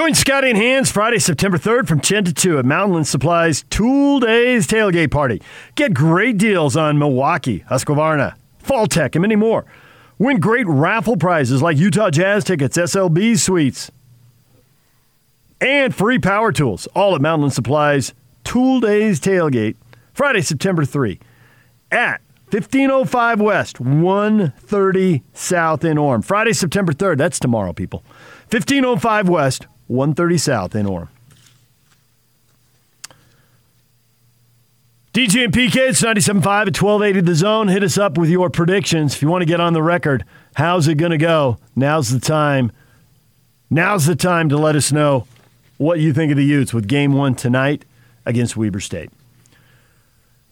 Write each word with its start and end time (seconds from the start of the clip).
Join 0.00 0.14
Scotty 0.14 0.48
and 0.48 0.56
Hands 0.56 0.90
Friday, 0.90 1.18
September 1.18 1.58
3rd 1.58 1.86
from 1.86 2.00
10 2.00 2.24
to 2.24 2.32
2 2.32 2.58
at 2.60 2.64
Mountainland 2.64 3.04
Supplies 3.04 3.66
Tool 3.68 4.18
Days 4.20 4.66
Tailgate 4.66 5.10
Party. 5.10 5.42
Get 5.74 5.92
great 5.92 6.38
deals 6.38 6.74
on 6.74 6.98
Milwaukee, 6.98 7.66
Husqvarna, 7.70 8.34
FallTech, 8.64 9.14
and 9.14 9.20
many 9.20 9.36
more. 9.36 9.66
Win 10.18 10.40
great 10.40 10.66
raffle 10.66 11.18
prizes 11.18 11.60
like 11.60 11.76
Utah 11.76 12.08
Jazz 12.08 12.44
tickets, 12.44 12.78
SLB 12.78 13.38
suites, 13.38 13.90
and 15.60 15.94
free 15.94 16.18
power 16.18 16.50
tools, 16.50 16.86
all 16.94 17.14
at 17.14 17.20
Mountainland 17.20 17.52
Supplies 17.52 18.14
Tool 18.42 18.80
Days 18.80 19.20
Tailgate, 19.20 19.76
Friday, 20.14 20.40
September 20.40 20.86
3 20.86 21.20
at 21.92 22.22
1505 22.50 23.38
West, 23.42 23.80
130 23.80 25.22
South 25.34 25.84
in 25.84 25.98
Orem. 25.98 26.24
Friday, 26.24 26.54
September 26.54 26.94
3rd. 26.94 27.18
That's 27.18 27.38
tomorrow, 27.38 27.74
people. 27.74 28.02
1505 28.50 29.28
West, 29.28 29.66
130 29.90 30.38
South 30.38 30.76
in 30.76 30.86
Orem. 30.86 31.08
DJ 35.12 35.44
and 35.44 35.52
PK, 35.52 35.88
it's 35.88 36.00
97.5 36.00 36.44
at 36.68 36.80
1280 36.80 37.20
The 37.22 37.34
Zone. 37.34 37.66
Hit 37.66 37.82
us 37.82 37.98
up 37.98 38.16
with 38.16 38.30
your 38.30 38.48
predictions. 38.48 39.16
If 39.16 39.22
you 39.22 39.28
want 39.28 39.42
to 39.42 39.46
get 39.46 39.58
on 39.58 39.72
the 39.72 39.82
record, 39.82 40.24
how's 40.54 40.86
it 40.86 40.94
going 40.94 41.10
to 41.10 41.18
go? 41.18 41.58
Now's 41.74 42.10
the 42.10 42.20
time. 42.20 42.70
Now's 43.68 44.06
the 44.06 44.14
time 44.14 44.48
to 44.50 44.56
let 44.56 44.76
us 44.76 44.92
know 44.92 45.26
what 45.76 45.98
you 45.98 46.12
think 46.12 46.30
of 46.30 46.36
the 46.36 46.44
Utes 46.44 46.72
with 46.72 46.86
game 46.86 47.12
one 47.12 47.34
tonight 47.34 47.84
against 48.24 48.56
Weber 48.56 48.78
State. 48.78 49.10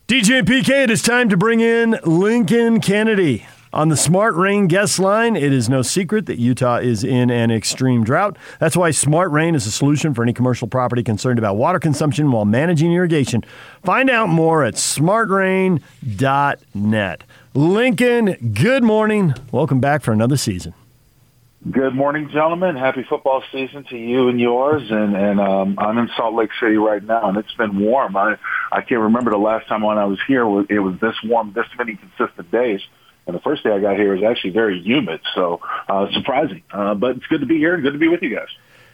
DJ 0.09 0.41
and 0.41 0.49
PK, 0.49 0.83
it 0.83 0.91
is 0.91 1.03
time 1.03 1.29
to 1.29 1.37
bring 1.37 1.61
in 1.61 1.97
Lincoln 2.05 2.81
Kennedy. 2.81 3.47
On 3.71 3.91
the 3.91 3.99
Smart 3.99 4.35
Rain 4.35 4.67
guest 4.67 4.99
line, 4.99 5.37
it 5.37 5.53
is 5.53 5.69
no 5.69 5.83
secret 5.83 6.25
that 6.25 6.39
Utah 6.39 6.79
is 6.79 7.05
in 7.05 7.31
an 7.31 7.51
extreme 7.51 8.03
drought. 8.03 8.39
That's 8.59 8.79
why 8.79 8.93
Smart 8.93 9.31
Rain 9.31 9.55
is 9.55 9.67
a 9.67 9.71
solution 9.71 10.15
for 10.15 10.23
any 10.23 10.33
commercial 10.33 10.67
property 10.67 11.03
concerned 11.03 11.39
about 11.39 11.57
water 11.57 11.79
consumption 11.79 12.33
while 12.33 12.47
managing 12.47 12.91
irrigation. 12.93 13.45
Find 13.85 14.09
out 14.09 14.31
more 14.31 14.65
at 14.65 14.77
smartrain.net. 14.77 17.25
Lincoln, 17.53 18.53
good 18.55 18.85
morning. 18.85 19.35
Welcome 19.53 19.81
back 19.81 20.01
for 20.01 20.13
another 20.13 20.39
season. 20.39 20.73
Good 21.71 21.95
morning, 21.95 22.31
gentlemen. 22.33 22.77
Happy 22.77 23.05
football 23.07 23.43
season 23.53 23.85
to 23.91 23.99
you 23.99 24.29
and 24.29 24.41
yours. 24.41 24.91
And, 24.91 25.15
and 25.15 25.39
um, 25.41 25.79
I'm 25.79 25.99
in 25.99 26.09
Salt 26.17 26.35
Lake 26.35 26.49
City 26.59 26.77
right 26.77 27.03
now, 27.03 27.29
and 27.29 27.37
it's 27.37 27.53
been 27.53 27.79
warm. 27.79 28.17
I 28.17 28.39
I 28.73 28.81
can't 28.81 29.03
remember 29.03 29.33
the 29.33 29.39
last 29.39 29.67
time 29.67 29.83
when 29.83 29.99
I 29.99 30.07
was 30.07 30.19
here. 30.27 30.45
It 30.71 30.79
was 30.79 30.99
this 31.01 31.17
warm, 31.25 31.53
this 31.53 31.67
many 31.77 31.97
consistent 31.97 32.51
days. 32.51 32.81
And 33.29 33.37
the 33.37 33.41
first 33.41 33.63
day 33.63 33.71
I 33.71 33.79
got 33.79 33.97
here 33.97 34.15
was 34.15 34.25
actually 34.25 34.51
very 34.51 34.81
humid, 34.81 35.21
so 35.35 35.61
uh, 35.87 36.11
surprising. 36.13 36.63
Uh, 36.71 36.95
but 36.95 37.17
it's 37.17 37.27
good 37.27 37.41
to 37.41 37.47
be 37.47 37.59
here 37.59 37.75
and 37.75 37.83
good 37.83 37.93
to 37.93 37.99
be 37.99 38.09
with 38.09 38.23
you 38.23 38.35
guys. 38.35 38.49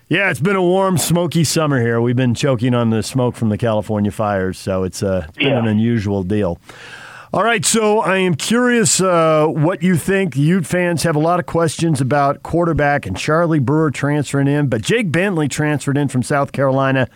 Yeah, 0.08 0.28
it's 0.28 0.40
been 0.40 0.56
a 0.56 0.62
warm, 0.62 0.98
smoky 0.98 1.44
summer 1.44 1.80
here. 1.80 2.00
We've 2.00 2.16
been 2.16 2.34
choking 2.34 2.74
on 2.74 2.90
the 2.90 3.02
smoke 3.02 3.36
from 3.36 3.48
the 3.48 3.56
California 3.56 4.10
fires, 4.10 4.58
so 4.58 4.82
it's, 4.82 5.04
uh, 5.04 5.26
it's 5.28 5.38
been 5.38 5.46
yeah. 5.46 5.60
an 5.60 5.68
unusual 5.68 6.24
deal. 6.24 6.58
All 7.32 7.44
right, 7.44 7.64
so 7.64 8.00
I 8.00 8.18
am 8.18 8.34
curious 8.34 9.00
uh, 9.00 9.46
what 9.46 9.82
you 9.82 9.96
think. 9.96 10.36
Ute 10.36 10.66
fans 10.66 11.04
have 11.04 11.16
a 11.16 11.20
lot 11.20 11.40
of 11.40 11.46
questions 11.46 12.00
about 12.00 12.42
quarterback 12.42 13.06
and 13.06 13.16
Charlie 13.16 13.60
Brewer 13.60 13.92
transferring 13.92 14.48
in, 14.48 14.66
but 14.66 14.82
Jake 14.82 15.10
Bentley 15.12 15.48
transferred 15.48 15.96
in 15.96 16.08
from 16.08 16.22
South 16.24 16.52
Carolina. 16.52 17.08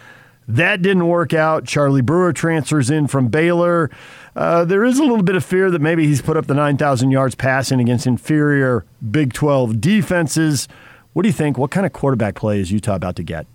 That 0.49 0.81
didn't 0.81 1.07
work 1.07 1.35
out. 1.35 1.67
Charlie 1.67 2.01
Brewer 2.01 2.33
transfers 2.33 2.89
in 2.91 3.07
from 3.07 3.29
Baylor. 3.29 3.91
Uh, 4.35 4.65
there 4.65 4.83
is 4.83 4.99
a 4.99 5.03
little 5.03 5.23
bit 5.23 5.37
of 5.37 5.45
fear 5.45 5.71
that 5.71 5.81
maybe 5.81 6.07
he's 6.07 6.23
put 6.23 6.39
up 6.39 6.47
the 6.47 6.55
9,000 6.55 7.11
yards 7.11 7.35
passing 7.35 7.81
against 7.81 8.07
inferior 8.07 8.87
Big 9.11 9.35
12 9.35 9.79
defenses. 9.79 10.67
What 11.13 11.23
do 11.23 11.29
you 11.29 11.35
think? 11.35 11.59
What 11.59 11.71
kind 11.71 11.85
of 11.85 11.93
quarterback 11.93 12.35
play 12.35 12.61
is 12.61 12.73
Utah 12.73 12.95
about 12.95 13.17
to 13.17 13.23
get? 13.23 13.47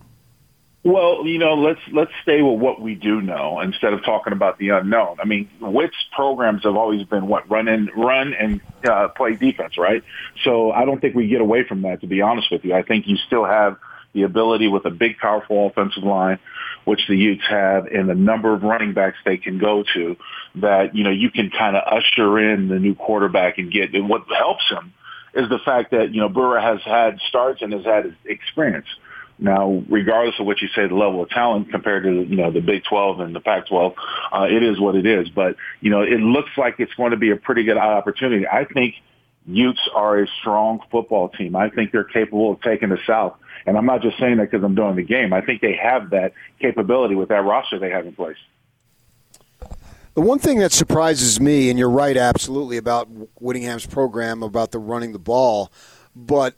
Well, 0.86 1.26
you 1.26 1.40
know, 1.40 1.54
let's 1.54 1.80
let's 1.94 2.12
stay 2.24 2.42
with 2.42 2.60
what 2.60 2.82
we 2.82 2.94
do 2.94 3.22
know 3.22 3.62
instead 3.62 3.94
of 3.94 4.04
talking 4.04 4.34
about 4.34 4.60
the 4.60 4.70
unknown. 4.70 5.16
I 5.22 5.26
mean, 5.26 5.50
which 5.62 5.94
programs 6.14 6.64
have 6.64 6.76
always 6.76 7.06
been 7.08 7.28
what 7.28 7.50
run 7.50 7.70
and 7.70 7.90
run 7.96 8.34
and 8.34 8.60
uh, 8.86 9.08
play 9.08 9.36
defense, 9.36 9.78
right? 9.78 10.04
So 10.44 10.74
I 10.74 10.84
don't 10.84 11.00
think 11.00 11.16
we 11.16 11.28
get 11.28 11.40
away 11.40 11.64
from 11.66 11.84
that. 11.84 12.02
To 12.02 12.08
be 12.08 12.22
honest 12.22 12.52
with 12.52 12.66
you, 12.66 12.74
I 12.74 12.84
think 12.84 13.08
you 13.08 13.16
still 13.16 13.46
have 13.46 13.78
the 14.12 14.24
ability 14.24 14.68
with 14.68 14.86
a 14.86 14.90
big, 14.92 15.18
powerful 15.18 15.68
offensive 15.68 16.04
line, 16.04 16.40
which 16.86 17.08
the 17.08 17.16
Utes 17.16 17.44
have, 17.50 17.88
and 17.88 18.10
the 18.10 18.16
number 18.16 18.54
of 18.54 18.64
running 18.64 18.94
backs 18.94 19.18
they 19.26 19.38
can 19.38 19.58
go 19.58 19.84
to. 19.94 20.16
That 20.56 20.96
you 20.96 21.04
know 21.04 21.12
you 21.12 21.32
can 21.32 21.50
kind 21.50 21.76
of 21.76 21.84
usher 21.86 22.40
in 22.40 22.68
the 22.68 22.80
new 22.80 22.96
quarterback 22.96 23.58
and 23.58 23.72
get. 23.72 23.94
And 23.94 24.10
what 24.10 24.24
helps 24.28 24.70
him 24.70 24.94
is 25.34 25.50
the 25.50 25.60
fact 25.60 25.92
that 25.92 26.14
you 26.14 26.22
know 26.22 26.30
Brewer 26.30 26.60
has 26.60 26.80
had 26.84 27.20
starts 27.28 27.62
and 27.62 27.74
has 27.74 27.86
had 27.86 28.16
experience. 28.26 28.88
Now, 29.40 29.84
regardless 29.90 30.36
of 30.40 30.46
what 30.46 30.62
you 30.62 30.68
say, 30.76 30.88
the 30.88 30.96
level 30.96 31.24
of 31.24 31.30
talent 31.30 31.72
compared 31.72 32.04
to 32.04 32.24
you 32.24 32.36
know 32.36 32.52
the 32.52 32.62
Big 32.62 32.84
12 32.84 33.20
and 33.20 33.36
the 33.36 33.40
Pac-12, 33.40 33.96
uh, 34.32 34.48
it 34.50 34.62
is 34.62 34.80
what 34.80 34.96
it 34.96 35.06
is. 35.06 35.30
But 35.30 35.56
you 35.82 35.90
know, 35.90 36.02
it 36.02 36.20
looks 36.20 36.52
like 36.56 36.76
it's 36.80 36.94
going 36.94 37.12
to 37.12 37.18
be 37.18 37.32
a 37.32 37.36
pretty 37.36 37.64
good 37.64 37.78
opportunity. 37.78 38.48
I 38.48 38.66
think 38.66 38.96
Utes 39.46 39.80
are 39.94 40.20
a 40.20 40.28
strong 40.40 40.80
football 40.92 41.30
team. 41.30 41.56
I 41.56 41.70
think 41.70 41.92
they're 41.92 42.04
capable 42.04 42.52
of 42.52 42.62
taking 42.62 42.90
the 42.90 43.00
South. 43.06 43.36
And 43.66 43.78
I'm 43.78 43.86
not 43.86 44.02
just 44.02 44.18
saying 44.20 44.38
that 44.38 44.52
because 44.52 44.64
I'm 44.64 44.76
doing 44.76 44.96
the 44.96 45.04
game. 45.04 45.34
I 45.34 45.42
think 45.42 45.62
they 45.62 45.76
have 45.76 46.10
that 46.12 46.34
capability 46.60 47.16
with 47.16 47.30
that 47.30 47.44
roster 47.44 47.80
they 47.80 47.90
have 47.90 48.06
in 48.06 48.14
place. 48.14 48.38
The 50.16 50.22
one 50.22 50.40
thing 50.40 50.60
that 50.60 50.72
surprises 50.72 51.40
me, 51.40 51.70
and 51.70 51.80
you're 51.80 51.90
right, 51.90 52.16
absolutely, 52.16 52.78
about 52.78 53.08
Whittingham's 53.40 53.86
program 53.86 54.44
about 54.44 54.72
the 54.72 54.80
running 54.80 55.12
the 55.12 55.20
ball, 55.20 55.72
but 56.16 56.56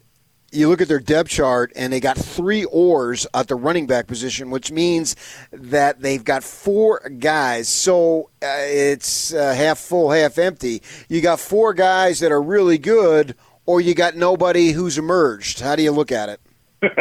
you 0.56 0.70
look 0.70 0.82
at 0.82 0.88
their 0.88 1.00
depth 1.00 1.30
chart 1.30 1.72
and 1.76 1.92
they 1.92 2.00
got 2.00 2.18
three 2.18 2.66
ORs 2.66 3.28
at 3.34 3.48
the 3.48 3.56
running 3.56 3.88
back 3.88 4.08
position, 4.08 4.50
which 4.50 4.72
means 4.72 5.16
that 5.52 6.02
they've 6.02 6.24
got 6.24 6.44
four 6.44 7.00
guys. 7.20 7.70
So 7.70 8.30
uh, 8.42 8.48
it's 8.60 9.34
uh, 9.34 9.54
half 9.54 9.80
full, 9.80 10.12
half 10.12 10.38
empty. 10.38 10.82
You 11.10 11.22
got 11.22 11.40
four 11.40 11.74
guys 11.74 12.20
that 12.20 12.32
are 12.32 12.42
really 12.42 12.78
good, 12.78 13.36
or 13.66 13.82
you 13.82 13.94
got 13.94 14.16
nobody 14.16 14.72
who's 14.72 14.98
emerged. 14.98 15.60
How 15.60 15.76
do 15.76 15.84
you 15.84 15.92
look 15.92 16.12
at 16.12 16.30
it? 16.30 16.42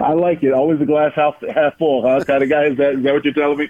I 0.00 0.12
like 0.12 0.42
it. 0.42 0.52
Always 0.52 0.80
a 0.80 0.86
glass 0.86 1.12
half 1.14 1.34
half 1.54 1.76
full, 1.78 2.02
huh? 2.02 2.24
Kind 2.24 2.42
of 2.42 2.48
guy. 2.48 2.66
Is 2.66 2.76
that 2.78 2.94
is 2.94 3.02
that 3.02 3.14
what 3.14 3.24
you're 3.24 3.34
telling 3.34 3.58
me? 3.58 3.68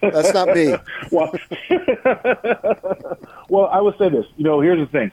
That's 0.00 0.32
not 0.32 0.48
me. 0.48 0.74
well, 1.10 1.32
well, 3.48 3.66
I 3.66 3.80
would 3.80 3.96
say 3.98 4.08
this. 4.08 4.26
You 4.36 4.44
know, 4.44 4.60
here's 4.60 4.78
the 4.78 4.86
thing 4.86 5.10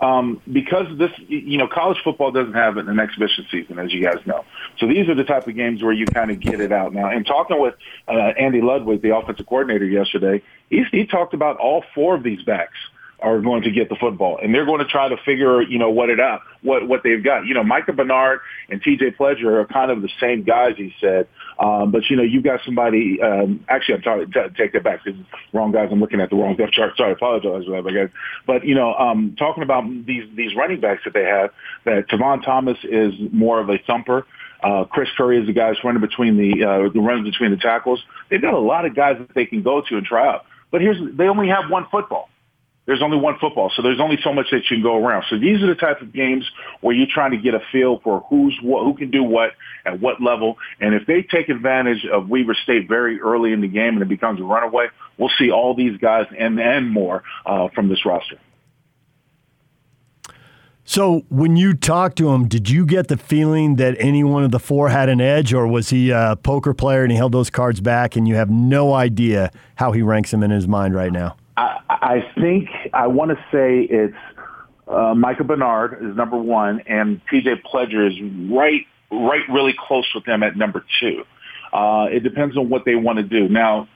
um, 0.00 0.40
because 0.50 0.86
this, 0.98 1.10
you 1.28 1.58
know, 1.58 1.66
college 1.66 1.98
football 2.04 2.30
doesn't 2.30 2.54
have 2.54 2.76
an 2.76 2.98
exhibition 2.98 3.46
season, 3.50 3.78
as 3.78 3.92
you 3.92 4.02
guys 4.02 4.18
know. 4.26 4.44
So 4.78 4.86
these 4.86 5.08
are 5.08 5.14
the 5.14 5.24
type 5.24 5.46
of 5.46 5.54
games 5.54 5.82
where 5.82 5.92
you 5.92 6.06
kind 6.06 6.30
of 6.30 6.40
get 6.40 6.60
it 6.60 6.72
out 6.72 6.92
now. 6.92 7.08
And 7.08 7.26
talking 7.26 7.60
with 7.60 7.74
uh, 8.06 8.12
Andy 8.12 8.60
Ludwig, 8.60 9.02
the 9.02 9.16
offensive 9.16 9.46
coordinator, 9.46 9.84
yesterday, 9.84 10.42
he, 10.70 10.84
he 10.90 11.06
talked 11.06 11.34
about 11.34 11.56
all 11.56 11.84
four 11.94 12.14
of 12.14 12.22
these 12.22 12.42
backs 12.42 12.76
are 13.20 13.40
going 13.40 13.62
to 13.62 13.70
get 13.70 13.88
the 13.88 13.96
football, 13.96 14.38
and 14.40 14.54
they're 14.54 14.64
going 14.64 14.78
to 14.78 14.84
try 14.84 15.08
to 15.08 15.16
figure, 15.24 15.60
you 15.60 15.78
know, 15.78 15.90
what 15.90 16.08
it 16.08 16.20
out, 16.20 16.42
what 16.62 16.86
what 16.86 17.02
they've 17.02 17.22
got. 17.22 17.46
You 17.46 17.54
know, 17.54 17.64
Micah 17.64 17.92
Bernard 17.92 18.40
and 18.70 18.80
T.J. 18.80 19.12
Pledger 19.18 19.60
are 19.60 19.64
kind 19.66 19.90
of 19.90 20.02
the 20.02 20.08
same 20.20 20.44
guys. 20.44 20.74
He 20.76 20.94
said, 21.00 21.26
um, 21.58 21.90
but 21.90 22.08
you 22.08 22.16
know, 22.16 22.22
you've 22.22 22.44
got 22.44 22.60
somebody. 22.64 23.20
Um, 23.20 23.64
actually, 23.68 23.96
I'm 23.96 24.02
sorry, 24.02 24.26
t- 24.26 24.54
take 24.56 24.72
that 24.72 24.84
back. 24.84 25.00
Wrong 25.52 25.72
guys. 25.72 25.88
I'm 25.90 26.00
looking 26.00 26.20
at 26.20 26.30
the 26.30 26.36
wrong 26.36 26.56
depth 26.56 26.72
chart. 26.72 26.96
Sorry, 26.96 27.12
apologize 27.12 27.64
for 27.66 27.82
that, 27.82 27.92
guys. 27.92 28.10
But 28.46 28.64
you 28.64 28.74
know, 28.74 28.94
um, 28.94 29.34
talking 29.36 29.64
about 29.64 29.84
these 30.06 30.24
these 30.36 30.54
running 30.54 30.80
backs 30.80 31.02
that 31.04 31.14
they 31.14 31.24
have, 31.24 31.50
that 31.84 32.08
Tavion 32.08 32.44
Thomas 32.44 32.78
is 32.84 33.14
more 33.32 33.60
of 33.60 33.68
a 33.68 33.78
thumper. 33.86 34.26
Uh, 34.62 34.84
Chris 34.84 35.08
Curry 35.16 35.40
is 35.40 35.46
the 35.46 35.52
guy 35.52 35.68
who's 35.68 35.78
running 35.82 36.00
between 36.00 36.36
the 36.36 36.64
uh, 36.64 36.88
the 36.92 37.00
runs 37.00 37.28
between 37.28 37.50
the 37.50 37.56
tackles. 37.56 38.00
They've 38.30 38.42
got 38.42 38.54
a 38.54 38.58
lot 38.58 38.86
of 38.86 38.94
guys 38.94 39.16
that 39.18 39.34
they 39.34 39.46
can 39.46 39.62
go 39.62 39.82
to 39.88 39.96
and 39.96 40.06
try 40.06 40.28
out. 40.28 40.46
But 40.70 40.82
here's 40.82 40.98
they 41.16 41.24
only 41.24 41.48
have 41.48 41.70
one 41.70 41.86
football 41.90 42.28
there's 42.88 43.02
only 43.02 43.18
one 43.18 43.36
football, 43.38 43.70
so 43.76 43.82
there's 43.82 44.00
only 44.00 44.18
so 44.24 44.32
much 44.32 44.46
that 44.50 44.62
you 44.70 44.76
can 44.76 44.82
go 44.82 44.96
around. 44.96 45.26
So 45.28 45.38
these 45.38 45.62
are 45.62 45.66
the 45.66 45.74
type 45.74 46.00
of 46.00 46.10
games 46.10 46.50
where 46.80 46.96
you're 46.96 47.06
trying 47.06 47.32
to 47.32 47.36
get 47.36 47.52
a 47.52 47.60
feel 47.70 48.00
for 48.02 48.24
who's 48.30 48.58
what, 48.62 48.82
who 48.82 48.94
can 48.94 49.10
do 49.10 49.22
what 49.22 49.50
at 49.84 50.00
what 50.00 50.22
level. 50.22 50.56
And 50.80 50.94
if 50.94 51.06
they 51.06 51.20
take 51.20 51.50
advantage 51.50 52.06
of 52.10 52.30
Weber 52.30 52.54
State 52.54 52.88
very 52.88 53.20
early 53.20 53.52
in 53.52 53.60
the 53.60 53.68
game 53.68 53.92
and 53.92 54.00
it 54.00 54.08
becomes 54.08 54.40
a 54.40 54.44
runaway, 54.44 54.86
we'll 55.18 55.30
see 55.38 55.50
all 55.50 55.74
these 55.74 55.98
guys 55.98 56.28
and 56.36 56.58
and 56.58 56.88
more 56.88 57.24
uh, 57.44 57.68
from 57.74 57.90
this 57.90 58.06
roster. 58.06 58.38
So 60.86 61.26
when 61.28 61.56
you 61.56 61.74
talked 61.74 62.16
to 62.16 62.30
him, 62.30 62.48
did 62.48 62.70
you 62.70 62.86
get 62.86 63.08
the 63.08 63.18
feeling 63.18 63.76
that 63.76 63.96
any 63.98 64.24
one 64.24 64.44
of 64.44 64.50
the 64.50 64.58
four 64.58 64.88
had 64.88 65.10
an 65.10 65.20
edge, 65.20 65.52
or 65.52 65.66
was 65.66 65.90
he 65.90 66.08
a 66.08 66.36
poker 66.42 66.72
player 66.72 67.02
and 67.02 67.12
he 67.12 67.18
held 67.18 67.32
those 67.32 67.50
cards 67.50 67.82
back, 67.82 68.16
and 68.16 68.26
you 68.26 68.36
have 68.36 68.48
no 68.48 68.94
idea 68.94 69.52
how 69.74 69.92
he 69.92 70.00
ranks 70.00 70.30
them 70.30 70.42
in 70.42 70.50
his 70.50 70.66
mind 70.66 70.94
right 70.94 71.12
now? 71.12 71.36
I, 71.58 71.80
I 71.88 72.40
think 72.40 72.68
I 72.92 73.08
want 73.08 73.32
to 73.32 73.36
say 73.50 73.80
it's 73.82 74.14
uh, 74.86 75.14
Micah 75.14 75.44
Bernard 75.44 75.98
is 76.02 76.16
number 76.16 76.36
one, 76.36 76.80
and 76.86 77.20
PJ 77.30 77.62
Pledger 77.62 78.06
is 78.06 78.16
right, 78.50 78.86
right, 79.10 79.42
really 79.50 79.74
close 79.78 80.06
with 80.14 80.24
them 80.24 80.42
at 80.42 80.56
number 80.56 80.84
two. 81.00 81.24
Uh, 81.72 82.06
it 82.10 82.22
depends 82.22 82.56
on 82.56 82.68
what 82.68 82.84
they 82.84 82.94
want 82.94 83.18
to 83.18 83.24
do. 83.24 83.48
Now, 83.48 83.88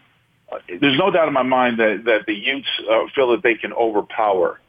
there's 0.69 0.99
no 0.99 1.11
doubt 1.11 1.29
in 1.29 1.35
my 1.35 1.45
mind 1.45 1.79
that 1.79 2.03
that 2.05 2.27
the 2.27 2.35
Utes 2.35 2.69
uh, 2.91 3.05
feel 3.15 3.31
that 3.31 3.43
they 3.43 3.55
can 3.55 3.73
overpower 3.73 4.61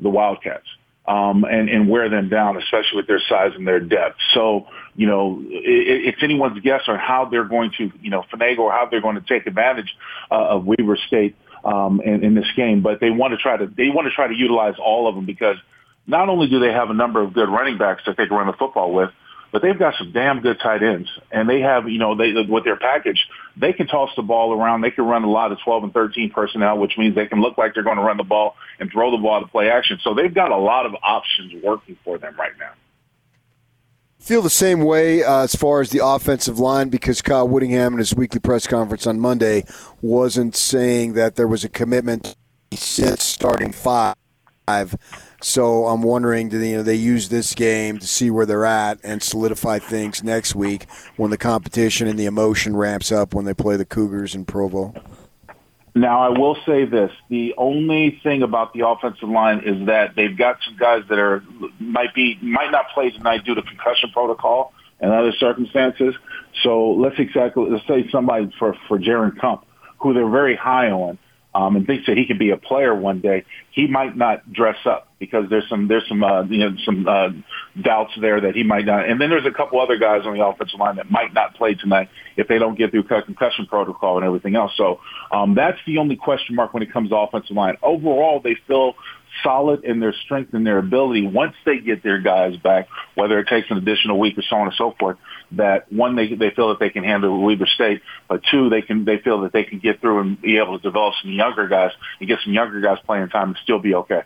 the 0.00 0.08
Wildcats. 0.08 0.68
um, 1.08 1.44
and, 1.44 1.68
and 1.68 1.88
wear 1.88 2.08
them 2.08 2.28
down, 2.28 2.56
especially 2.56 2.96
with 2.96 3.06
their 3.06 3.20
size 3.28 3.52
and 3.54 3.66
their 3.66 3.80
depth. 3.80 4.18
So, 4.34 4.66
you 4.96 5.06
know, 5.06 5.40
it, 5.48 6.14
it's 6.14 6.22
anyone's 6.22 6.60
guess 6.60 6.82
on 6.88 6.98
how 6.98 7.26
they're 7.26 7.44
going 7.44 7.70
to, 7.78 7.92
you 8.00 8.10
know, 8.10 8.24
finagle 8.32 8.60
or 8.60 8.72
how 8.72 8.88
they're 8.90 9.00
going 9.00 9.14
to 9.14 9.20
take 9.26 9.46
advantage 9.46 9.94
uh, 10.30 10.34
of 10.34 10.64
Weber 10.64 10.98
State 11.06 11.36
um, 11.66 12.00
in, 12.00 12.24
in 12.24 12.34
this 12.34 12.46
game. 12.56 12.80
But 12.82 13.00
they 13.00 13.10
want 13.10 13.32
to 13.32 13.38
try 13.38 13.56
to 13.56 13.66
they 13.66 13.88
want 13.88 14.06
to 14.06 14.14
try 14.14 14.28
to 14.28 14.34
utilize 14.34 14.74
all 14.78 15.08
of 15.08 15.14
them 15.14 15.26
because 15.26 15.56
not 16.06 16.28
only 16.28 16.48
do 16.48 16.60
they 16.60 16.72
have 16.72 16.90
a 16.90 16.94
number 16.94 17.20
of 17.20 17.34
good 17.34 17.48
running 17.48 17.78
backs 17.78 18.02
that 18.06 18.16
they 18.16 18.26
can 18.26 18.36
run 18.36 18.46
the 18.46 18.52
football 18.52 18.92
with, 18.92 19.10
but 19.52 19.62
they've 19.62 19.78
got 19.78 19.94
some 19.96 20.12
damn 20.12 20.40
good 20.40 20.58
tight 20.60 20.82
ends, 20.82 21.08
and 21.30 21.48
they 21.48 21.60
have, 21.60 21.88
you 21.88 21.98
know, 21.98 22.14
they 22.14 22.32
with 22.48 22.64
their 22.64 22.76
package, 22.76 23.18
they 23.56 23.72
can 23.72 23.86
toss 23.86 24.10
the 24.16 24.22
ball 24.22 24.52
around. 24.52 24.82
They 24.82 24.90
can 24.90 25.04
run 25.04 25.24
a 25.24 25.30
lot 25.30 25.52
of 25.52 25.58
12 25.64 25.84
and 25.84 25.92
13 25.94 26.30
personnel, 26.30 26.78
which 26.78 26.98
means 26.98 27.14
they 27.14 27.26
can 27.26 27.40
look 27.40 27.56
like 27.56 27.74
they're 27.74 27.82
going 27.82 27.96
to 27.96 28.02
run 28.02 28.16
the 28.16 28.24
ball 28.24 28.56
and 28.78 28.90
throw 28.90 29.10
the 29.10 29.16
ball 29.16 29.40
to 29.40 29.46
play 29.46 29.70
action. 29.70 29.98
So 30.02 30.14
they've 30.14 30.34
got 30.34 30.50
a 30.50 30.56
lot 30.56 30.86
of 30.86 30.94
options 31.02 31.52
working 31.62 31.96
for 32.04 32.18
them 32.18 32.36
right 32.38 32.52
now. 32.58 32.72
Feel 34.26 34.42
the 34.42 34.50
same 34.50 34.80
way 34.80 35.22
uh, 35.22 35.44
as 35.44 35.54
far 35.54 35.80
as 35.80 35.90
the 35.90 36.04
offensive 36.04 36.58
line 36.58 36.88
because 36.88 37.22
Kyle 37.22 37.46
Whittingham 37.46 37.92
in 37.92 38.00
his 38.00 38.12
weekly 38.12 38.40
press 38.40 38.66
conference 38.66 39.06
on 39.06 39.20
Monday 39.20 39.64
wasn't 40.02 40.56
saying 40.56 41.12
that 41.12 41.36
there 41.36 41.46
was 41.46 41.62
a 41.62 41.68
commitment 41.68 42.34
since 42.72 43.22
starting 43.22 43.70
five 43.70 44.16
so 45.40 45.86
I'm 45.86 46.02
wondering, 46.02 46.48
do 46.48 46.58
they, 46.58 46.70
you 46.70 46.76
know, 46.78 46.82
they 46.82 46.96
use 46.96 47.28
this 47.28 47.54
game 47.54 47.98
to 47.98 48.06
see 48.08 48.28
where 48.32 48.46
they're 48.46 48.64
at 48.64 48.98
and 49.04 49.22
solidify 49.22 49.78
things 49.78 50.24
next 50.24 50.56
week 50.56 50.86
when 51.16 51.30
the 51.30 51.38
competition 51.38 52.08
and 52.08 52.18
the 52.18 52.26
emotion 52.26 52.76
ramps 52.76 53.12
up 53.12 53.32
when 53.32 53.44
they 53.44 53.54
play 53.54 53.76
the 53.76 53.84
Cougars 53.84 54.34
in 54.34 54.44
Provo? 54.44 54.92
Now, 55.96 56.20
I 56.20 56.38
will 56.38 56.58
say 56.66 56.84
this: 56.84 57.10
the 57.30 57.54
only 57.56 58.20
thing 58.22 58.42
about 58.42 58.74
the 58.74 58.86
offensive 58.86 59.30
line 59.30 59.62
is 59.64 59.86
that 59.86 60.14
they've 60.14 60.36
got 60.36 60.58
some 60.66 60.76
guys 60.76 61.02
that 61.08 61.18
are 61.18 61.42
might 61.80 62.14
be 62.14 62.38
might 62.42 62.70
not 62.70 62.90
play 62.92 63.10
tonight 63.10 63.44
due 63.46 63.54
to 63.54 63.62
concussion 63.62 64.10
protocol 64.12 64.74
and 65.00 65.10
other 65.10 65.32
circumstances. 65.38 66.14
So 66.62 66.90
let's 66.90 67.18
exactly 67.18 67.70
let's 67.70 67.86
say 67.88 68.06
somebody 68.12 68.52
for 68.58 68.76
for 68.88 68.98
Jaren 68.98 69.40
Kump, 69.40 69.64
who 69.98 70.12
they're 70.12 70.28
very 70.28 70.54
high 70.54 70.90
on 70.90 71.18
um, 71.56 71.76
and 71.76 71.86
thinks 71.86 72.04
that 72.06 72.18
he 72.18 72.26
could 72.26 72.38
be 72.38 72.50
a 72.50 72.58
player 72.58 72.94
one 72.94 73.20
day, 73.20 73.44
he 73.70 73.86
might 73.86 74.14
not 74.14 74.52
dress 74.52 74.76
up 74.84 75.08
because 75.18 75.48
there's 75.48 75.66
some 75.70 75.88
there's 75.88 76.06
some 76.08 76.22
uh, 76.22 76.42
you 76.42 76.58
know 76.58 76.76
some 76.84 77.08
uh, 77.08 77.28
doubts 77.82 78.12
there 78.20 78.40
that 78.40 78.54
he 78.54 78.62
might 78.62 78.86
not. 78.86 79.08
And 79.08 79.20
then 79.20 79.30
there's 79.30 79.46
a 79.46 79.50
couple 79.50 79.80
other 79.80 79.98
guys 79.98 80.22
on 80.24 80.36
the 80.36 80.44
offensive 80.44 80.80
line 80.80 80.96
that 80.96 81.10
might 81.10 81.34
not 81.34 81.54
play 81.54 81.74
tonight 81.74 82.08
if 82.36 82.48
they 82.48 82.58
don't 82.58 82.76
get 82.76 82.90
through 82.90 83.04
concussion 83.04 83.66
protocol 83.66 84.16
and 84.16 84.26
everything 84.26 84.56
else. 84.56 84.72
So 84.76 85.00
um, 85.30 85.54
that's 85.54 85.78
the 85.86 85.98
only 85.98 86.16
question 86.16 86.54
mark 86.54 86.72
when 86.72 86.82
it 86.82 86.92
comes 86.92 87.10
to 87.10 87.16
offensive 87.16 87.56
line. 87.56 87.76
Overall, 87.82 88.40
they 88.42 88.56
feel 88.66 88.94
solid 89.42 89.84
in 89.84 90.00
their 90.00 90.14
strength 90.24 90.54
and 90.54 90.66
their 90.66 90.78
ability 90.78 91.26
once 91.26 91.54
they 91.64 91.78
get 91.78 92.02
their 92.02 92.20
guys 92.20 92.56
back, 92.56 92.88
whether 93.14 93.38
it 93.38 93.48
takes 93.48 93.70
an 93.70 93.76
additional 93.76 94.18
week 94.18 94.38
or 94.38 94.42
so 94.48 94.56
on 94.56 94.68
and 94.68 94.76
so 94.76 94.94
forth, 94.98 95.18
that 95.52 95.92
one, 95.92 96.16
they, 96.16 96.34
they 96.34 96.50
feel 96.50 96.70
that 96.70 96.80
they 96.80 96.90
can 96.90 97.04
handle 97.04 97.42
Weber 97.42 97.66
State, 97.66 98.00
but 98.28 98.40
two, 98.50 98.70
they 98.70 98.82
can, 98.82 99.04
they 99.04 99.18
feel 99.18 99.42
that 99.42 99.52
they 99.52 99.64
can 99.64 99.78
get 99.78 100.00
through 100.00 100.20
and 100.20 100.40
be 100.40 100.58
able 100.58 100.78
to 100.78 100.82
develop 100.82 101.14
some 101.20 101.32
younger 101.32 101.68
guys 101.68 101.90
and 102.20 102.28
get 102.28 102.38
some 102.44 102.52
younger 102.54 102.80
guys 102.80 102.98
playing 103.04 103.28
time 103.28 103.48
and 103.48 103.58
still 103.62 103.78
be 103.78 103.94
okay. 103.94 104.22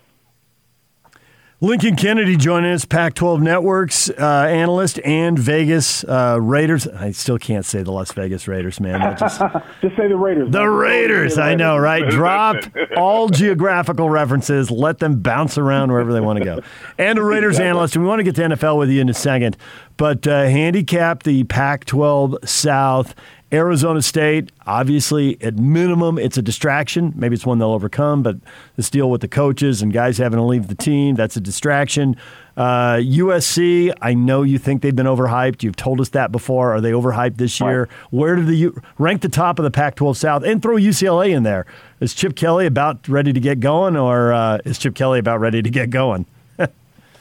Lincoln 1.62 1.94
Kennedy 1.94 2.38
joining 2.38 2.72
us, 2.72 2.86
Pac 2.86 3.12
12 3.12 3.42
Networks 3.42 4.08
uh, 4.08 4.46
analyst 4.48 4.98
and 5.04 5.38
Vegas 5.38 6.04
uh, 6.04 6.38
Raiders. 6.40 6.88
I 6.88 7.10
still 7.10 7.36
can't 7.36 7.66
say 7.66 7.82
the 7.82 7.92
Las 7.92 8.12
Vegas 8.12 8.48
Raiders, 8.48 8.80
man. 8.80 9.14
Just, 9.18 9.38
just 9.82 9.94
say 9.94 10.08
the 10.08 10.16
Raiders. 10.16 10.50
The 10.50 10.66
Raiders, 10.66 11.36
I 11.36 11.54
know, 11.56 11.76
right? 11.76 12.08
Drop 12.08 12.64
all 12.96 13.28
geographical 13.28 14.08
references, 14.08 14.70
let 14.70 15.00
them 15.00 15.20
bounce 15.20 15.58
around 15.58 15.92
wherever 15.92 16.14
they 16.14 16.20
want 16.22 16.38
to 16.38 16.44
go. 16.46 16.60
And 16.96 17.18
a 17.18 17.22
Raiders 17.22 17.56
exactly. 17.56 17.68
analyst, 17.68 17.94
and 17.94 18.04
we 18.04 18.08
want 18.08 18.20
to 18.20 18.24
get 18.24 18.36
to 18.36 18.42
NFL 18.42 18.78
with 18.78 18.88
you 18.88 19.02
in 19.02 19.10
a 19.10 19.14
second, 19.14 19.58
but 19.98 20.26
uh, 20.26 20.44
handicap 20.44 21.24
the 21.24 21.44
Pac 21.44 21.84
12 21.84 22.38
South 22.42 23.14
Arizona 23.52 24.00
State, 24.00 24.52
obviously, 24.64 25.36
at 25.42 25.58
minimum, 25.58 26.18
it's 26.18 26.38
a 26.38 26.42
distraction. 26.42 27.12
Maybe 27.16 27.34
it's 27.34 27.44
one 27.44 27.58
they'll 27.58 27.70
overcome, 27.72 28.22
but 28.22 28.36
this 28.76 28.88
deal 28.90 29.10
with 29.10 29.22
the 29.22 29.28
coaches 29.28 29.82
and 29.82 29.92
guys 29.92 30.18
having 30.18 30.38
to 30.38 30.44
leave 30.44 30.68
the 30.68 30.76
team, 30.76 31.16
that's 31.16 31.36
a 31.36 31.40
distraction. 31.40 32.16
Uh, 32.56 32.96
USC, 32.96 33.92
I 34.00 34.14
know 34.14 34.42
you 34.42 34.58
think 34.58 34.82
they've 34.82 34.94
been 34.94 35.06
overhyped. 35.06 35.62
You've 35.64 35.76
told 35.76 36.00
us 36.00 36.10
that 36.10 36.30
before. 36.30 36.72
Are 36.74 36.80
they 36.80 36.92
overhyped 36.92 37.38
this 37.38 37.58
year? 37.60 37.88
Where 38.10 38.36
do 38.36 38.44
the 38.44 38.72
rank 38.98 39.22
the 39.22 39.28
top 39.28 39.58
of 39.58 39.64
the 39.64 39.70
Pac-12 39.70 40.16
South 40.16 40.44
and 40.44 40.62
throw 40.62 40.76
UCLA 40.76 41.34
in 41.34 41.42
there? 41.42 41.66
Is 42.00 42.14
Chip 42.14 42.36
Kelly 42.36 42.66
about 42.66 43.08
ready 43.08 43.32
to 43.32 43.40
get 43.40 43.58
going, 43.60 43.96
or 43.96 44.32
uh, 44.32 44.58
is 44.64 44.78
Chip 44.78 44.94
Kelly 44.94 45.18
about 45.18 45.40
ready 45.40 45.60
to 45.60 45.70
get 45.70 45.90
going? 45.90 46.26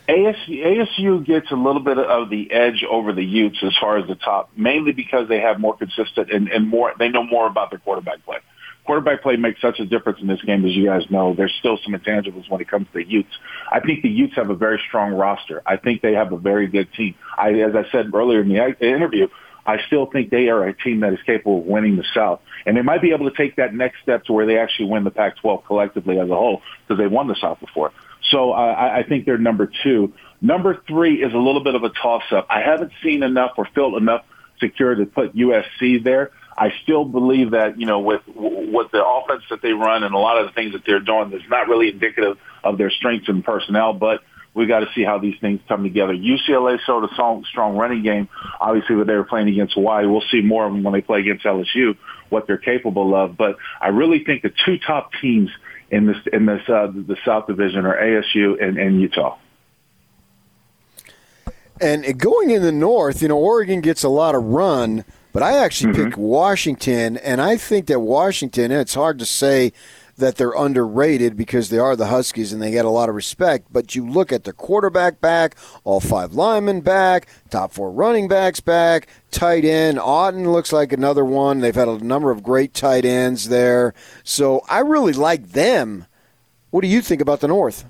ASU, 0.09 0.65
ASU 0.65 1.23
gets 1.23 1.51
a 1.51 1.55
little 1.55 1.81
bit 1.81 1.99
of 1.99 2.31
the 2.31 2.51
edge 2.51 2.83
over 2.89 3.13
the 3.13 3.23
Utes 3.23 3.59
as 3.61 3.77
far 3.79 3.97
as 3.97 4.07
the 4.07 4.15
top, 4.15 4.49
mainly 4.55 4.91
because 4.91 5.29
they 5.29 5.39
have 5.39 5.59
more 5.59 5.77
consistent 5.77 6.31
and, 6.31 6.49
and 6.49 6.67
more. 6.67 6.93
They 6.97 7.09
know 7.09 7.23
more 7.23 7.45
about 7.45 7.69
their 7.69 7.79
quarterback 7.79 8.25
play. 8.25 8.37
Quarterback 8.85 9.21
play 9.21 9.35
makes 9.35 9.61
such 9.61 9.79
a 9.79 9.85
difference 9.85 10.19
in 10.19 10.25
this 10.25 10.41
game, 10.41 10.65
as 10.65 10.71
you 10.71 10.87
guys 10.87 11.03
know. 11.11 11.35
There's 11.35 11.53
still 11.59 11.77
some 11.83 11.93
intangibles 11.93 12.49
when 12.49 12.59
it 12.59 12.67
comes 12.67 12.87
to 12.87 12.93
the 12.93 13.07
Utes. 13.07 13.29
I 13.71 13.81
think 13.81 14.01
the 14.01 14.09
Utes 14.09 14.35
have 14.35 14.49
a 14.49 14.55
very 14.55 14.81
strong 14.87 15.13
roster. 15.13 15.61
I 15.63 15.77
think 15.77 16.01
they 16.01 16.13
have 16.13 16.31
a 16.31 16.37
very 16.37 16.65
good 16.65 16.91
team. 16.93 17.13
I, 17.37 17.51
as 17.59 17.75
I 17.75 17.87
said 17.91 18.09
earlier 18.11 18.41
in 18.41 18.49
the 18.49 18.59
uh, 18.59 18.69
interview, 18.81 19.27
I 19.63 19.77
still 19.85 20.07
think 20.07 20.31
they 20.31 20.49
are 20.49 20.63
a 20.63 20.73
team 20.73 21.01
that 21.01 21.13
is 21.13 21.19
capable 21.23 21.59
of 21.59 21.65
winning 21.65 21.97
the 21.97 22.05
South. 22.15 22.41
And 22.65 22.75
they 22.75 22.81
might 22.81 23.03
be 23.03 23.11
able 23.11 23.29
to 23.29 23.37
take 23.37 23.57
that 23.57 23.75
next 23.75 24.01
step 24.01 24.23
to 24.25 24.33
where 24.33 24.47
they 24.47 24.57
actually 24.57 24.89
win 24.89 25.03
the 25.03 25.11
Pac-12 25.11 25.65
collectively 25.65 26.19
as 26.19 26.31
a 26.31 26.35
whole 26.35 26.63
because 26.87 26.97
they 26.99 27.05
won 27.05 27.27
the 27.27 27.35
South 27.35 27.59
before. 27.59 27.91
So 28.29 28.51
I, 28.51 28.99
I 28.99 29.03
think 29.03 29.25
they're 29.25 29.37
number 29.37 29.71
two. 29.83 30.13
Number 30.41 30.81
three 30.87 31.23
is 31.23 31.33
a 31.33 31.37
little 31.37 31.63
bit 31.63 31.75
of 31.75 31.83
a 31.83 31.89
toss-up. 31.89 32.47
I 32.49 32.61
haven't 32.61 32.91
seen 33.03 33.23
enough 33.23 33.51
or 33.57 33.67
felt 33.75 33.95
enough 33.95 34.23
secure 34.59 34.95
to 34.95 35.05
put 35.05 35.35
USC 35.35 36.03
there. 36.03 36.31
I 36.57 36.73
still 36.83 37.05
believe 37.05 37.51
that 37.51 37.79
you 37.79 37.85
know 37.85 37.99
with 37.99 38.21
with 38.27 38.91
the 38.91 39.05
offense 39.05 39.43
that 39.49 39.61
they 39.61 39.71
run 39.71 40.03
and 40.03 40.13
a 40.13 40.17
lot 40.17 40.39
of 40.39 40.47
the 40.47 40.51
things 40.53 40.73
that 40.73 40.83
they're 40.85 40.99
doing, 40.99 41.31
it's 41.31 41.49
not 41.49 41.67
really 41.67 41.89
indicative 41.89 42.37
of 42.63 42.77
their 42.77 42.89
strengths 42.91 43.29
and 43.29 43.43
personnel. 43.43 43.93
But 43.93 44.21
we 44.53 44.65
got 44.65 44.79
to 44.79 44.87
see 44.93 45.03
how 45.03 45.19
these 45.19 45.35
things 45.39 45.61
come 45.67 45.83
together. 45.83 46.13
UCLA 46.13 46.79
showed 46.85 47.03
a 47.05 47.13
strong, 47.13 47.45
strong 47.45 47.77
running 47.77 48.03
game. 48.03 48.27
Obviously, 48.59 48.95
when 48.95 49.07
they 49.07 49.13
were 49.13 49.23
playing 49.23 49.47
against 49.47 49.75
Hawaii, 49.75 50.05
we'll 50.05 50.23
see 50.31 50.41
more 50.41 50.65
of 50.65 50.73
them 50.73 50.83
when 50.83 50.93
they 50.93 51.01
play 51.01 51.19
against 51.19 51.45
LSU, 51.45 51.97
what 52.29 52.47
they're 52.47 52.57
capable 52.57 53.15
of. 53.15 53.37
But 53.37 53.57
I 53.79 53.89
really 53.89 54.23
think 54.23 54.41
the 54.41 54.51
two 54.65 54.77
top 54.79 55.11
teams 55.21 55.49
in 55.91 56.05
this 56.05 56.17
in 56.31 56.45
this 56.45 56.61
uh, 56.67 56.87
the 56.87 57.17
South 57.25 57.47
Division 57.47 57.85
are 57.85 57.97
ASU 57.97 58.61
and, 58.61 58.77
and 58.77 59.01
Utah. 59.01 59.37
And 61.81 62.19
going 62.19 62.49
in 62.49 62.61
the 62.61 62.73
North, 62.73 63.21
you 63.21 63.29
know, 63.29 63.37
Oregon 63.37 63.79
gets 63.79 64.03
a 64.03 64.09
lot 64.09 64.35
of 64.35 64.43
run, 64.43 65.05
but 65.31 65.43
I 65.43 65.57
actually 65.57 65.93
mm-hmm. 65.93 66.09
pick 66.09 66.17
Washington, 66.17 67.15
and 67.17 67.39
I 67.39 67.55
think 67.55 67.87
that 67.87 68.01
Washington. 68.01 68.71
it's 68.71 68.93
hard 68.93 69.19
to 69.19 69.25
say 69.25 69.71
that 70.19 70.35
they're 70.35 70.53
underrated 70.53 71.35
because 71.35 71.69
they 71.69 71.79
are 71.79 71.95
the 71.95 72.07
Huskies 72.07 72.53
and 72.53 72.61
they 72.61 72.71
get 72.71 72.85
a 72.85 72.89
lot 72.89 73.09
of 73.09 73.15
respect. 73.15 73.67
But 73.71 73.95
you 73.95 74.07
look 74.07 74.31
at 74.31 74.43
the 74.43 74.53
quarterback 74.53 75.19
back, 75.19 75.55
all 75.83 75.99
five 75.99 76.33
linemen 76.33 76.81
back, 76.81 77.27
top 77.49 77.73
four 77.73 77.91
running 77.91 78.27
backs 78.27 78.59
back, 78.59 79.07
tight 79.31 79.65
end. 79.65 79.97
Otton 79.97 80.51
looks 80.51 80.71
like 80.71 80.93
another 80.93 81.25
one. 81.25 81.59
They've 81.59 81.75
had 81.75 81.87
a 81.87 81.97
number 82.03 82.31
of 82.31 82.43
great 82.43 82.73
tight 82.73 83.05
ends 83.05 83.49
there. 83.49 83.93
So 84.23 84.61
I 84.69 84.79
really 84.79 85.13
like 85.13 85.49
them. 85.49 86.05
What 86.69 86.81
do 86.81 86.87
you 86.87 87.01
think 87.01 87.21
about 87.21 87.39
the 87.39 87.47
North? 87.47 87.85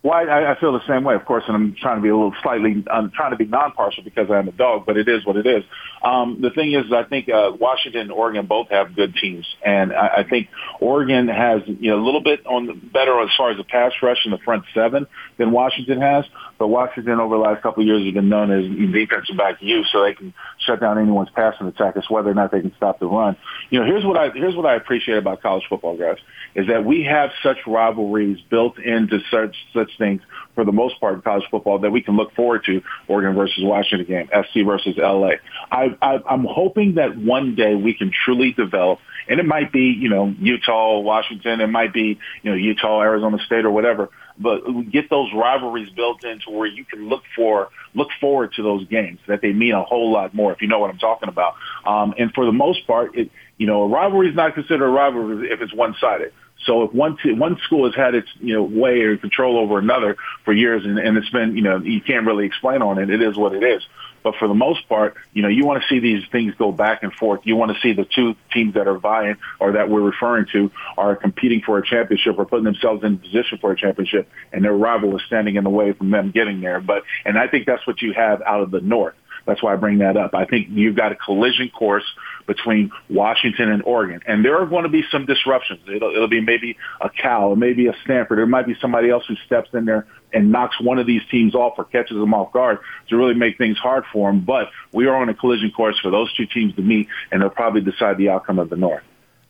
Well, 0.00 0.14
I, 0.14 0.52
I 0.52 0.60
feel 0.60 0.72
the 0.72 0.86
same 0.86 1.02
way, 1.02 1.16
of 1.16 1.24
course, 1.24 1.42
and 1.48 1.56
I'm 1.56 1.74
trying 1.74 1.96
to 1.96 2.02
be 2.02 2.08
a 2.08 2.14
little 2.14 2.34
slightly, 2.40 2.84
I'm 2.88 3.10
trying 3.10 3.32
to 3.32 3.36
be 3.36 3.46
non-partial 3.46 4.04
because 4.04 4.30
I'm 4.30 4.46
a 4.46 4.52
dog, 4.52 4.86
but 4.86 4.96
it 4.96 5.08
is 5.08 5.26
what 5.26 5.36
it 5.36 5.44
is. 5.44 5.64
Um, 6.02 6.38
the 6.40 6.50
thing 6.50 6.72
is, 6.72 6.92
I 6.92 7.02
think 7.02 7.28
uh, 7.28 7.50
Washington 7.58 8.02
and 8.02 8.12
Oregon 8.12 8.46
both 8.46 8.68
have 8.68 8.94
good 8.94 9.16
teams, 9.16 9.44
and 9.64 9.92
I, 9.92 10.18
I 10.18 10.24
think 10.28 10.48
Oregon 10.80 11.26
has 11.26 11.62
you 11.66 11.90
know 11.90 12.00
a 12.00 12.04
little 12.04 12.22
bit 12.22 12.46
on 12.46 12.66
the, 12.66 12.74
better 12.74 13.20
as 13.20 13.30
far 13.36 13.50
as 13.50 13.56
the 13.56 13.64
pass 13.64 13.90
rush 14.00 14.18
in 14.24 14.30
the 14.30 14.38
front 14.38 14.64
seven 14.72 15.08
than 15.36 15.50
Washington 15.50 16.00
has. 16.00 16.24
But 16.58 16.68
Washington 16.68 17.20
over 17.20 17.36
the 17.36 17.40
last 17.40 17.62
couple 17.62 17.82
of 17.82 17.86
years 17.86 18.04
has 18.04 18.14
been 18.14 18.28
known 18.28 18.50
as 18.50 18.64
defensive 18.92 19.36
back 19.36 19.58
you, 19.60 19.84
so 19.92 20.02
they 20.02 20.14
can 20.14 20.34
shut 20.58 20.80
down 20.80 20.98
anyone's 20.98 21.30
passing 21.30 21.66
attack. 21.68 21.94
It's 21.96 22.10
whether 22.10 22.30
or 22.30 22.34
not 22.34 22.50
they 22.50 22.60
can 22.60 22.74
stop 22.76 22.98
the 22.98 23.06
run. 23.06 23.36
You 23.70 23.80
know, 23.80 23.86
here's 23.86 24.04
what 24.04 24.16
I 24.16 24.30
here's 24.30 24.56
what 24.56 24.66
I 24.66 24.74
appreciate 24.74 25.18
about 25.18 25.40
college 25.40 25.64
football, 25.68 25.96
guys, 25.96 26.18
is 26.54 26.66
that 26.66 26.84
we 26.84 27.04
have 27.04 27.30
such 27.42 27.58
rivalries 27.66 28.38
built 28.50 28.78
into 28.78 29.20
such 29.30 29.54
such 29.72 29.90
things 29.98 30.20
for 30.54 30.64
the 30.64 30.72
most 30.72 30.98
part 30.98 31.14
in 31.14 31.22
college 31.22 31.44
football 31.50 31.78
that 31.78 31.90
we 31.90 32.02
can 32.02 32.16
look 32.16 32.34
forward 32.34 32.64
to 32.64 32.82
Oregon 33.06 33.36
versus 33.36 33.62
Washington 33.62 34.06
game, 34.06 34.28
SC 34.28 34.66
versus 34.66 34.96
LA. 34.96 35.34
I, 35.70 35.96
I, 36.02 36.18
I'm 36.28 36.44
hoping 36.44 36.96
that 36.96 37.16
one 37.16 37.54
day 37.54 37.76
we 37.76 37.94
can 37.94 38.10
truly 38.24 38.52
develop 38.52 38.98
and 39.28 39.38
it 39.38 39.46
might 39.46 39.72
be, 39.72 39.94
you 39.98 40.08
know, 40.08 40.34
Utah, 40.40 40.98
Washington. 41.00 41.60
It 41.60 41.66
might 41.66 41.92
be, 41.92 42.18
you 42.42 42.50
know, 42.50 42.56
Utah, 42.56 43.02
Arizona 43.02 43.38
State 43.44 43.64
or 43.64 43.70
whatever 43.70 44.08
but 44.40 44.90
get 44.90 45.10
those 45.10 45.30
rivalries 45.34 45.90
built 45.90 46.24
into 46.24 46.50
where 46.50 46.66
you 46.66 46.84
can 46.84 47.08
look 47.08 47.22
for 47.34 47.70
look 47.94 48.08
forward 48.20 48.52
to 48.54 48.62
those 48.62 48.86
games 48.88 49.18
that 49.26 49.40
they 49.42 49.52
mean 49.52 49.72
a 49.72 49.82
whole 49.82 50.12
lot 50.12 50.34
more 50.34 50.52
if 50.52 50.62
you 50.62 50.68
know 50.68 50.78
what 50.78 50.90
I'm 50.90 50.98
talking 50.98 51.28
about. 51.28 51.54
Um, 51.86 52.14
and 52.18 52.32
for 52.32 52.44
the 52.44 52.52
most 52.52 52.86
part, 52.86 53.16
it 53.16 53.30
you 53.56 53.66
know 53.66 53.82
a 53.82 53.88
rivalry 53.88 54.28
is 54.28 54.36
not 54.36 54.54
considered 54.54 54.86
a 54.86 54.90
rivalry 54.90 55.50
if 55.50 55.60
it's 55.60 55.74
one 55.74 55.94
sided. 56.00 56.32
So 56.64 56.82
if 56.82 56.92
one 56.92 57.16
t- 57.22 57.32
one 57.32 57.58
school 57.64 57.86
has 57.86 57.94
had 57.94 58.14
its 58.14 58.28
you 58.40 58.54
know 58.54 58.62
way 58.62 59.00
or 59.00 59.16
control 59.16 59.58
over 59.58 59.78
another 59.78 60.16
for 60.44 60.52
years, 60.52 60.84
and, 60.84 60.98
and 60.98 61.16
it's 61.16 61.30
been 61.30 61.56
you 61.56 61.62
know 61.62 61.78
you 61.78 62.00
can't 62.00 62.26
really 62.26 62.46
explain 62.46 62.82
on 62.82 62.98
it. 62.98 63.10
It 63.10 63.22
is 63.22 63.36
what 63.36 63.54
it 63.54 63.62
is. 63.62 63.82
But 64.22 64.36
for 64.36 64.48
the 64.48 64.54
most 64.54 64.88
part, 64.88 65.16
you 65.32 65.42
know, 65.42 65.48
you 65.48 65.64
want 65.64 65.82
to 65.82 65.88
see 65.88 66.00
these 66.00 66.22
things 66.30 66.54
go 66.56 66.72
back 66.72 67.02
and 67.02 67.12
forth. 67.12 67.40
You 67.44 67.56
want 67.56 67.72
to 67.74 67.80
see 67.80 67.92
the 67.92 68.04
two 68.04 68.36
teams 68.52 68.74
that 68.74 68.88
are 68.88 68.98
vying 68.98 69.36
or 69.60 69.72
that 69.72 69.88
we're 69.88 70.00
referring 70.02 70.46
to 70.52 70.70
are 70.96 71.16
competing 71.16 71.62
for 71.62 71.78
a 71.78 71.86
championship 71.86 72.38
or 72.38 72.44
putting 72.44 72.64
themselves 72.64 73.04
in 73.04 73.18
position 73.18 73.58
for 73.58 73.72
a 73.72 73.76
championship, 73.76 74.28
and 74.52 74.64
their 74.64 74.72
rival 74.72 75.16
is 75.16 75.22
standing 75.26 75.56
in 75.56 75.64
the 75.64 75.70
way 75.70 75.92
from 75.92 76.10
them 76.10 76.30
getting 76.30 76.60
there. 76.60 76.80
But 76.80 77.04
and 77.24 77.38
I 77.38 77.48
think 77.48 77.66
that's 77.66 77.86
what 77.86 78.02
you 78.02 78.12
have 78.12 78.42
out 78.42 78.62
of 78.62 78.70
the 78.70 78.80
North. 78.80 79.14
That's 79.48 79.62
why 79.62 79.72
I 79.72 79.76
bring 79.76 79.98
that 79.98 80.18
up. 80.18 80.34
I 80.34 80.44
think 80.44 80.68
you've 80.70 80.94
got 80.94 81.10
a 81.10 81.14
collision 81.14 81.70
course 81.70 82.04
between 82.46 82.90
Washington 83.08 83.70
and 83.70 83.82
Oregon, 83.82 84.20
and 84.26 84.44
there 84.44 84.58
are 84.58 84.66
going 84.66 84.82
to 84.82 84.90
be 84.90 85.02
some 85.10 85.24
disruptions. 85.24 85.80
It'll, 85.88 86.14
it'll 86.14 86.28
be 86.28 86.42
maybe 86.42 86.76
a 87.00 87.08
Cal, 87.08 87.56
maybe 87.56 87.86
a 87.86 87.94
Stanford. 88.04 88.38
There 88.38 88.46
might 88.46 88.66
be 88.66 88.76
somebody 88.78 89.08
else 89.08 89.24
who 89.26 89.36
steps 89.46 89.70
in 89.72 89.86
there 89.86 90.06
and 90.34 90.52
knocks 90.52 90.78
one 90.78 90.98
of 90.98 91.06
these 91.06 91.22
teams 91.30 91.54
off 91.54 91.74
or 91.78 91.84
catches 91.84 92.18
them 92.18 92.34
off 92.34 92.52
guard 92.52 92.80
to 93.08 93.16
really 93.16 93.34
make 93.34 93.56
things 93.56 93.78
hard 93.78 94.04
for 94.12 94.30
them. 94.30 94.40
But 94.40 94.68
we 94.92 95.06
are 95.06 95.16
on 95.16 95.30
a 95.30 95.34
collision 95.34 95.70
course 95.70 95.98
for 95.98 96.10
those 96.10 96.30
two 96.34 96.44
teams 96.44 96.74
to 96.76 96.82
meet, 96.82 97.08
and 97.32 97.40
they'll 97.40 97.48
probably 97.48 97.80
decide 97.80 98.18
the 98.18 98.28
outcome 98.28 98.58
of 98.58 98.68
the 98.68 98.76
North. 98.76 99.02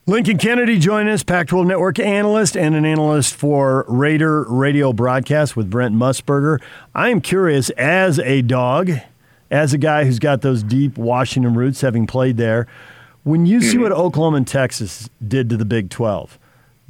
Lincoln 0.07 0.39
Kennedy 0.39 0.79
join 0.79 1.07
us, 1.09 1.23
Pac-12 1.23 1.67
Network 1.67 1.99
analyst 1.99 2.57
and 2.57 2.75
an 2.75 2.87
analyst 2.87 3.35
for 3.35 3.85
Raider 3.89 4.45
Radio 4.45 4.93
Broadcast 4.95 5.57
with 5.57 5.69
Brent 5.69 5.95
Musburger. 5.95 6.63
I 6.95 7.11
am 7.11 7.21
curious, 7.21 7.69
as 7.71 8.19
a 8.21 8.41
dog 8.41 8.91
as 9.51 9.73
a 9.73 9.79
guy 9.79 10.05
who's 10.05 10.19
got 10.19 10.43
those 10.43 10.63
deep 10.63 10.99
Washington 10.99 11.55
roots, 11.55 11.81
having 11.81 12.07
played 12.07 12.37
there, 12.37 12.67
when 13.25 13.47
you 13.47 13.61
see 13.61 13.77
what 13.79 13.93
Oklahoma 13.93 14.39
and 14.39 14.47
Texas 14.47 15.11
did 15.27 15.51
to 15.51 15.57
the 15.57 15.65
Big 15.65 15.91
12, 15.91 16.39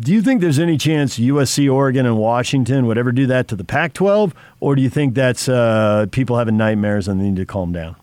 do 0.01 0.13
you 0.13 0.23
think 0.23 0.41
there's 0.41 0.61
any 0.61 0.79
chance 0.79 1.19
USC, 1.19 1.73
Oregon, 1.73 2.07
and 2.07 2.17
Washington 2.17 2.87
would 2.87 2.97
ever 2.97 3.11
do 3.11 3.27
that 3.27 3.49
to 3.49 3.57
the 3.57 3.65
Pac 3.65 3.93
12? 3.95 4.33
Or 4.61 4.77
do 4.77 4.83
you 4.83 4.89
think 4.89 5.15
that's 5.15 5.49
uh, 5.49 6.07
people 6.13 6.37
having 6.37 6.57
nightmares 6.57 7.09
and 7.09 7.21
they 7.21 7.25
need 7.25 7.37
to 7.37 7.47
calm 7.47 7.73
down? 7.73 7.97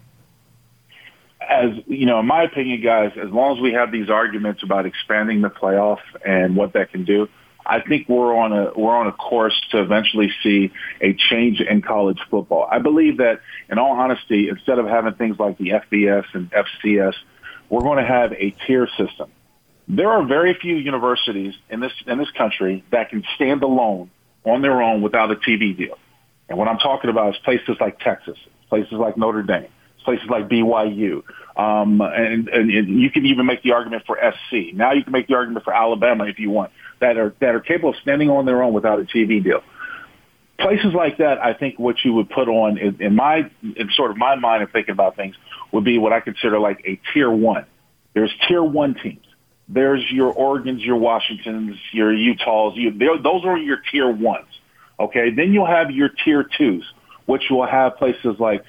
As 1.48 1.72
you 1.88 2.06
know, 2.06 2.20
in 2.20 2.26
my 2.26 2.44
opinion, 2.44 2.82
guys, 2.82 3.12
as 3.16 3.30
long 3.30 3.56
as 3.56 3.62
we 3.62 3.72
have 3.74 3.92
these 3.92 4.10
arguments 4.10 4.64
about 4.64 4.86
expanding 4.86 5.42
the 5.42 5.50
playoff 5.50 6.00
and 6.26 6.56
what 6.58 6.74
that 6.74 6.92
can 6.92 7.06
do, 7.06 7.30
I 7.66 7.82
think 7.82 8.08
we're 8.08 8.36
on 8.36 8.54
a 8.54 8.72
we're 8.76 8.96
on 8.96 9.08
a 9.08 9.12
course 9.12 9.60
to 9.72 9.82
eventually 9.82 10.32
see 10.44 10.72
a 11.02 11.14
change 11.14 11.62
in 11.62 11.82
college 11.82 12.20
football. 12.30 12.68
I 12.70 12.80
believe 12.80 13.18
that, 13.18 13.42
in 13.70 13.80
all 13.80 13.94
honesty, 13.94 14.50
instead 14.50 14.78
of 14.78 14.86
having 14.86 15.14
things 15.14 15.40
like 15.40 15.58
the 15.58 15.70
FBS 15.70 16.26
and 16.34 16.52
FCS, 16.52 17.16
we're 17.70 17.82
going 17.82 17.98
to 17.98 18.08
have 18.08 18.34
a 18.34 18.52
tier 18.68 18.88
system. 18.98 19.32
There 19.88 20.10
are 20.10 20.24
very 20.26 20.54
few 20.54 20.76
universities 20.76 21.56
in 21.70 21.80
this 21.80 21.94
in 22.06 22.18
this 22.18 22.30
country 22.32 22.84
that 22.92 23.10
can 23.10 23.24
stand 23.36 23.64
alone 23.64 24.12
on 24.44 24.62
their 24.62 24.82
own 24.82 25.02
without 25.02 25.32
a 25.32 25.36
TV 25.36 25.76
deal. 25.76 25.98
And 26.48 26.58
what 26.58 26.68
I'm 26.68 26.78
talking 26.78 27.10
about 27.10 27.36
is 27.36 27.42
places 27.44 27.78
like 27.80 28.00
Texas, 28.00 28.38
places 28.70 28.94
like 28.94 29.18
Notre 29.18 29.42
Dame, 29.42 29.68
places 30.04 30.30
like 30.30 30.48
BYU, 30.48 31.24
um, 31.56 32.02
and, 32.02 32.48
and, 32.50 32.70
and 32.70 33.02
you 33.02 33.10
can 33.10 33.26
even 33.26 33.48
make 33.48 33.64
the 33.64 33.72
argument 33.72 34.04
for 34.06 34.20
SC. 34.22 34.74
Now 34.74 34.94
you 34.94 35.04
can 35.04 35.12
make 35.12 35.28
the 35.28 35.36
argument 35.36 35.64
for 35.66 35.74
Alabama 35.74 36.26
if 36.26 36.38
you 36.38 36.52
want 36.52 36.72
that 37.06 37.18
are 37.18 37.36
that 37.40 37.54
are 37.54 37.60
capable 37.60 37.90
of 37.90 37.96
standing 38.02 38.30
on 38.30 38.46
their 38.46 38.64
own 38.64 38.74
without 38.74 39.00
a 39.00 39.04
TV 39.04 39.44
deal. 39.44 39.62
Places 40.58 40.94
like 40.94 41.18
that, 41.18 41.38
I 41.40 41.54
think, 41.54 41.78
what 41.78 41.98
you 42.04 42.14
would 42.14 42.30
put 42.30 42.48
on 42.48 42.78
in, 42.78 43.02
in 43.02 43.16
my 43.16 43.50
in 43.62 43.90
sort 43.94 44.12
of 44.12 44.18
my 44.18 44.36
mind 44.36 44.64
of 44.64 44.72
thinking 44.72 44.94
about 44.94 45.16
things 45.16 45.36
would 45.72 45.84
be 45.84 45.98
what 45.98 46.14
I 46.14 46.22
consider 46.22 46.60
like 46.60 46.82
a 46.86 47.00
tier 47.14 47.30
one. 47.30 47.66
There's 48.14 48.34
tier 48.48 48.64
one 48.64 48.96
teams. 48.96 49.26
There's 49.68 50.04
your 50.12 50.32
Oregon's, 50.32 50.82
your 50.82 50.96
Washingtons, 50.96 51.78
your 51.92 52.14
Utahs. 52.14 52.76
You, 52.76 52.92
those 52.92 53.44
are 53.46 53.58
your 53.58 53.78
tier 53.92 54.10
ones. 54.10 54.48
Okay, 55.00 55.32
then 55.32 55.54
you'll 55.54 55.66
have 55.66 55.92
your 55.92 56.10
tier 56.10 56.48
twos, 56.58 56.86
which 57.26 57.44
will 57.50 57.68
have 57.68 57.98
places 57.98 58.36
like 58.40 58.64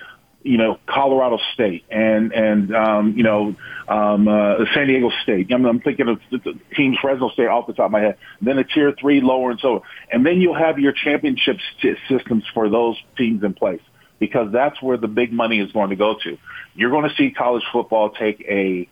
you 0.47 0.59
know, 0.59 0.79
Colorado 0.87 1.39
State 1.55 1.85
and 1.91 2.33
and 2.33 2.75
um, 2.75 3.15
you 3.17 3.23
know 3.23 3.55
um, 3.89 4.29
uh, 4.29 4.65
San 4.75 4.87
Diego 4.87 5.11
State. 5.23 5.53
I'm, 5.53 5.65
I'm 5.65 5.81
thinking 5.81 6.09
of 6.09 6.21
the 6.31 6.59
teams 6.77 6.97
Fresno 7.01 7.29
State 7.31 7.49
off 7.49 7.67
the 7.67 7.73
top 7.73 7.87
of 7.87 7.93
my 7.93 8.01
head. 8.01 8.19
Then 8.41 8.59
a 8.59 8.65
tier 8.65 8.95
three 8.99 9.21
lower 9.21 9.51
and 9.51 9.61
so, 9.61 9.83
and 10.11 10.25
then 10.25 10.41
you'll 10.41 10.59
have 10.59 10.79
your 10.79 10.93
championship 10.93 11.57
st- 11.79 11.99
systems 12.09 12.45
for 12.55 12.69
those 12.69 12.97
teams 13.17 13.43
in 13.43 13.55
place 13.55 13.81
because 14.19 14.53
that's 14.53 14.81
where 14.81 14.97
the 14.97 15.09
big 15.09 15.33
money 15.33 15.61
is 15.61 15.73
going 15.73 15.91
to 15.91 15.97
go 15.97 16.17
to. 16.23 16.39
You're 16.75 16.91
going 16.91 17.09
to 17.09 17.15
see 17.17 17.31
college 17.31 17.65
football 17.73 18.11
take 18.11 18.41
a 18.49 18.89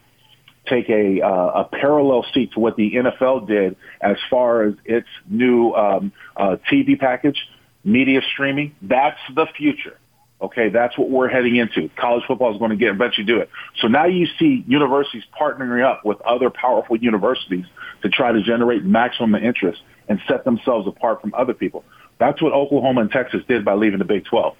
take 0.66 0.88
a 0.88 1.20
uh, 1.22 1.62
a 1.62 1.64
parallel 1.64 2.24
seat 2.34 2.52
to 2.52 2.60
what 2.60 2.76
the 2.76 2.92
NFL 2.94 3.46
did 3.46 3.76
as 4.00 4.16
far 4.28 4.64
as 4.64 4.74
its 4.84 5.08
new 5.28 5.72
um, 5.72 6.12
uh, 6.36 6.56
TV 6.70 6.98
package, 6.98 7.38
media 7.84 8.20
streaming. 8.32 8.74
That's 8.82 9.20
the 9.34 9.46
future. 9.56 9.98
Okay, 10.44 10.68
that's 10.68 10.98
what 10.98 11.08
we're 11.08 11.28
heading 11.28 11.56
into. 11.56 11.88
College 11.96 12.22
football 12.28 12.52
is 12.52 12.58
going 12.58 12.70
to 12.70 12.76
get 12.76 12.90
eventually 12.90 13.24
do 13.24 13.38
it. 13.38 13.48
So 13.80 13.88
now 13.88 14.04
you 14.04 14.26
see 14.38 14.62
universities 14.68 15.22
partnering 15.40 15.82
up 15.82 16.04
with 16.04 16.20
other 16.20 16.50
powerful 16.50 16.98
universities 16.98 17.64
to 18.02 18.10
try 18.10 18.30
to 18.30 18.42
generate 18.42 18.84
maximum 18.84 19.42
interest 19.42 19.80
and 20.06 20.20
set 20.28 20.44
themselves 20.44 20.86
apart 20.86 21.22
from 21.22 21.32
other 21.32 21.54
people. 21.54 21.82
That's 22.18 22.42
what 22.42 22.52
Oklahoma 22.52 23.00
and 23.00 23.10
Texas 23.10 23.40
did 23.48 23.64
by 23.64 23.72
leaving 23.72 24.00
the 24.00 24.04
Big 24.04 24.26
12. 24.26 24.54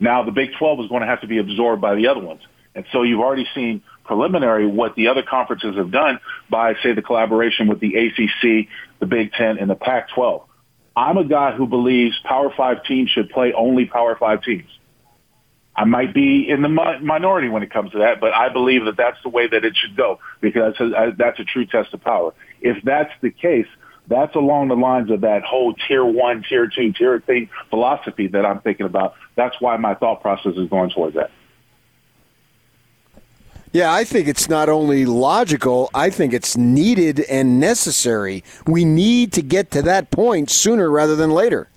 Now 0.00 0.24
the 0.24 0.32
Big 0.32 0.50
12 0.58 0.80
is 0.80 0.88
going 0.88 1.02
to 1.02 1.06
have 1.06 1.20
to 1.20 1.28
be 1.28 1.38
absorbed 1.38 1.80
by 1.80 1.94
the 1.94 2.08
other 2.08 2.20
ones. 2.20 2.40
And 2.74 2.84
so 2.90 3.04
you've 3.04 3.20
already 3.20 3.46
seen 3.54 3.82
preliminary 4.04 4.66
what 4.66 4.96
the 4.96 5.08
other 5.08 5.22
conferences 5.22 5.76
have 5.76 5.92
done 5.92 6.18
by, 6.50 6.74
say, 6.82 6.92
the 6.92 7.02
collaboration 7.02 7.68
with 7.68 7.78
the 7.78 7.94
ACC, 7.94 8.68
the 8.98 9.06
Big 9.06 9.32
10, 9.32 9.58
and 9.58 9.70
the 9.70 9.76
Pac-12. 9.76 10.44
I'm 10.96 11.18
a 11.18 11.24
guy 11.24 11.52
who 11.52 11.68
believes 11.68 12.18
Power 12.24 12.52
5 12.56 12.84
teams 12.84 13.10
should 13.10 13.30
play 13.30 13.52
only 13.52 13.84
Power 13.84 14.16
5 14.16 14.42
teams. 14.42 14.68
I 15.80 15.84
might 15.84 16.12
be 16.12 16.46
in 16.46 16.60
the 16.60 16.68
minority 16.68 17.48
when 17.48 17.62
it 17.62 17.70
comes 17.72 17.92
to 17.92 18.00
that, 18.00 18.20
but 18.20 18.34
I 18.34 18.50
believe 18.50 18.84
that 18.84 18.98
that's 18.98 19.16
the 19.22 19.30
way 19.30 19.46
that 19.46 19.64
it 19.64 19.74
should 19.74 19.96
go 19.96 20.18
because 20.42 20.74
that's 21.16 21.40
a 21.40 21.44
true 21.44 21.64
test 21.64 21.94
of 21.94 22.02
power. 22.02 22.34
If 22.60 22.84
that's 22.84 23.10
the 23.22 23.30
case, 23.30 23.66
that's 24.06 24.36
along 24.36 24.68
the 24.68 24.76
lines 24.76 25.10
of 25.10 25.22
that 25.22 25.42
whole 25.42 25.72
tier 25.88 26.04
one, 26.04 26.44
tier 26.46 26.68
two, 26.68 26.92
tier 26.92 27.22
three 27.24 27.48
philosophy 27.70 28.26
that 28.26 28.44
I'm 28.44 28.60
thinking 28.60 28.84
about. 28.84 29.14
That's 29.36 29.58
why 29.58 29.78
my 29.78 29.94
thought 29.94 30.20
process 30.20 30.54
is 30.54 30.68
going 30.68 30.90
towards 30.90 31.16
that. 31.16 31.30
Yeah, 33.72 33.90
I 33.90 34.04
think 34.04 34.28
it's 34.28 34.50
not 34.50 34.68
only 34.68 35.06
logical, 35.06 35.88
I 35.94 36.10
think 36.10 36.34
it's 36.34 36.58
needed 36.58 37.20
and 37.20 37.58
necessary. 37.58 38.44
We 38.66 38.84
need 38.84 39.32
to 39.32 39.40
get 39.40 39.70
to 39.70 39.80
that 39.80 40.10
point 40.10 40.50
sooner 40.50 40.90
rather 40.90 41.16
than 41.16 41.30
later. 41.30 41.70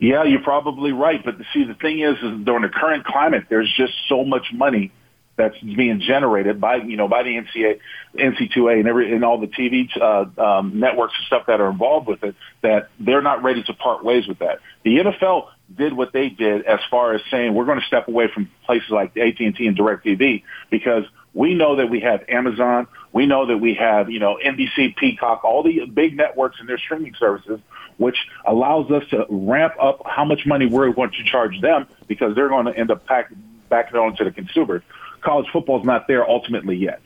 Yeah, 0.00 0.24
you're 0.24 0.42
probably 0.42 0.92
right. 0.92 1.22
But 1.22 1.36
see, 1.52 1.64
the 1.64 1.74
thing 1.74 2.00
is, 2.00 2.16
is 2.16 2.44
during 2.44 2.62
the 2.62 2.70
current 2.70 3.04
climate, 3.04 3.44
there's 3.50 3.72
just 3.76 3.92
so 4.08 4.24
much 4.24 4.46
money 4.52 4.92
that's 5.36 5.58
being 5.60 6.00
generated 6.00 6.60
by 6.60 6.76
you 6.76 6.96
know 6.96 7.08
by 7.08 7.22
the 7.22 7.30
NCAA, 7.30 7.80
NC2A, 8.14 8.80
and 8.80 8.88
every 8.88 9.12
and 9.14 9.24
all 9.24 9.38
the 9.38 9.46
TV 9.46 9.88
uh, 10.00 10.42
um, 10.42 10.80
networks 10.80 11.14
and 11.18 11.26
stuff 11.26 11.46
that 11.46 11.60
are 11.60 11.70
involved 11.70 12.08
with 12.08 12.22
it 12.24 12.34
that 12.62 12.88
they're 12.98 13.22
not 13.22 13.42
ready 13.42 13.62
to 13.62 13.74
part 13.74 14.04
ways 14.04 14.26
with 14.26 14.38
that. 14.40 14.60
The 14.84 14.96
NFL 14.96 15.48
did 15.76 15.92
what 15.92 16.12
they 16.12 16.30
did 16.30 16.64
as 16.64 16.80
far 16.90 17.14
as 17.14 17.20
saying 17.30 17.54
we're 17.54 17.66
going 17.66 17.80
to 17.80 17.86
step 17.86 18.08
away 18.08 18.28
from 18.32 18.50
places 18.66 18.90
like 18.90 19.16
AT&T 19.16 19.54
and 19.66 19.76
DirecTV 19.76 20.42
because 20.70 21.04
we 21.32 21.54
know 21.54 21.76
that 21.76 21.88
we 21.88 22.00
have 22.00 22.24
Amazon, 22.28 22.88
we 23.12 23.26
know 23.26 23.46
that 23.46 23.58
we 23.58 23.74
have 23.74 24.10
you 24.10 24.18
know 24.18 24.38
NBC, 24.44 24.96
Peacock, 24.96 25.44
all 25.44 25.62
the 25.62 25.86
big 25.86 26.16
networks 26.16 26.60
and 26.60 26.68
their 26.68 26.78
streaming 26.78 27.14
services 27.14 27.60
which 28.00 28.16
allows 28.46 28.90
us 28.90 29.06
to 29.10 29.26
ramp 29.28 29.74
up 29.78 30.00
how 30.06 30.24
much 30.24 30.46
money 30.46 30.64
we're 30.64 30.90
going 30.90 31.10
to 31.10 31.22
charge 31.22 31.60
them 31.60 31.86
because 32.08 32.34
they're 32.34 32.48
going 32.48 32.64
to 32.64 32.74
end 32.74 32.90
up 32.90 33.04
pack, 33.04 33.30
backing 33.68 33.94
it 33.94 33.98
on 33.98 34.16
to 34.16 34.24
the 34.24 34.30
consumer. 34.30 34.82
College 35.20 35.46
football 35.52 35.78
is 35.80 35.84
not 35.84 36.08
there 36.08 36.26
ultimately 36.26 36.76
yet. 36.76 37.02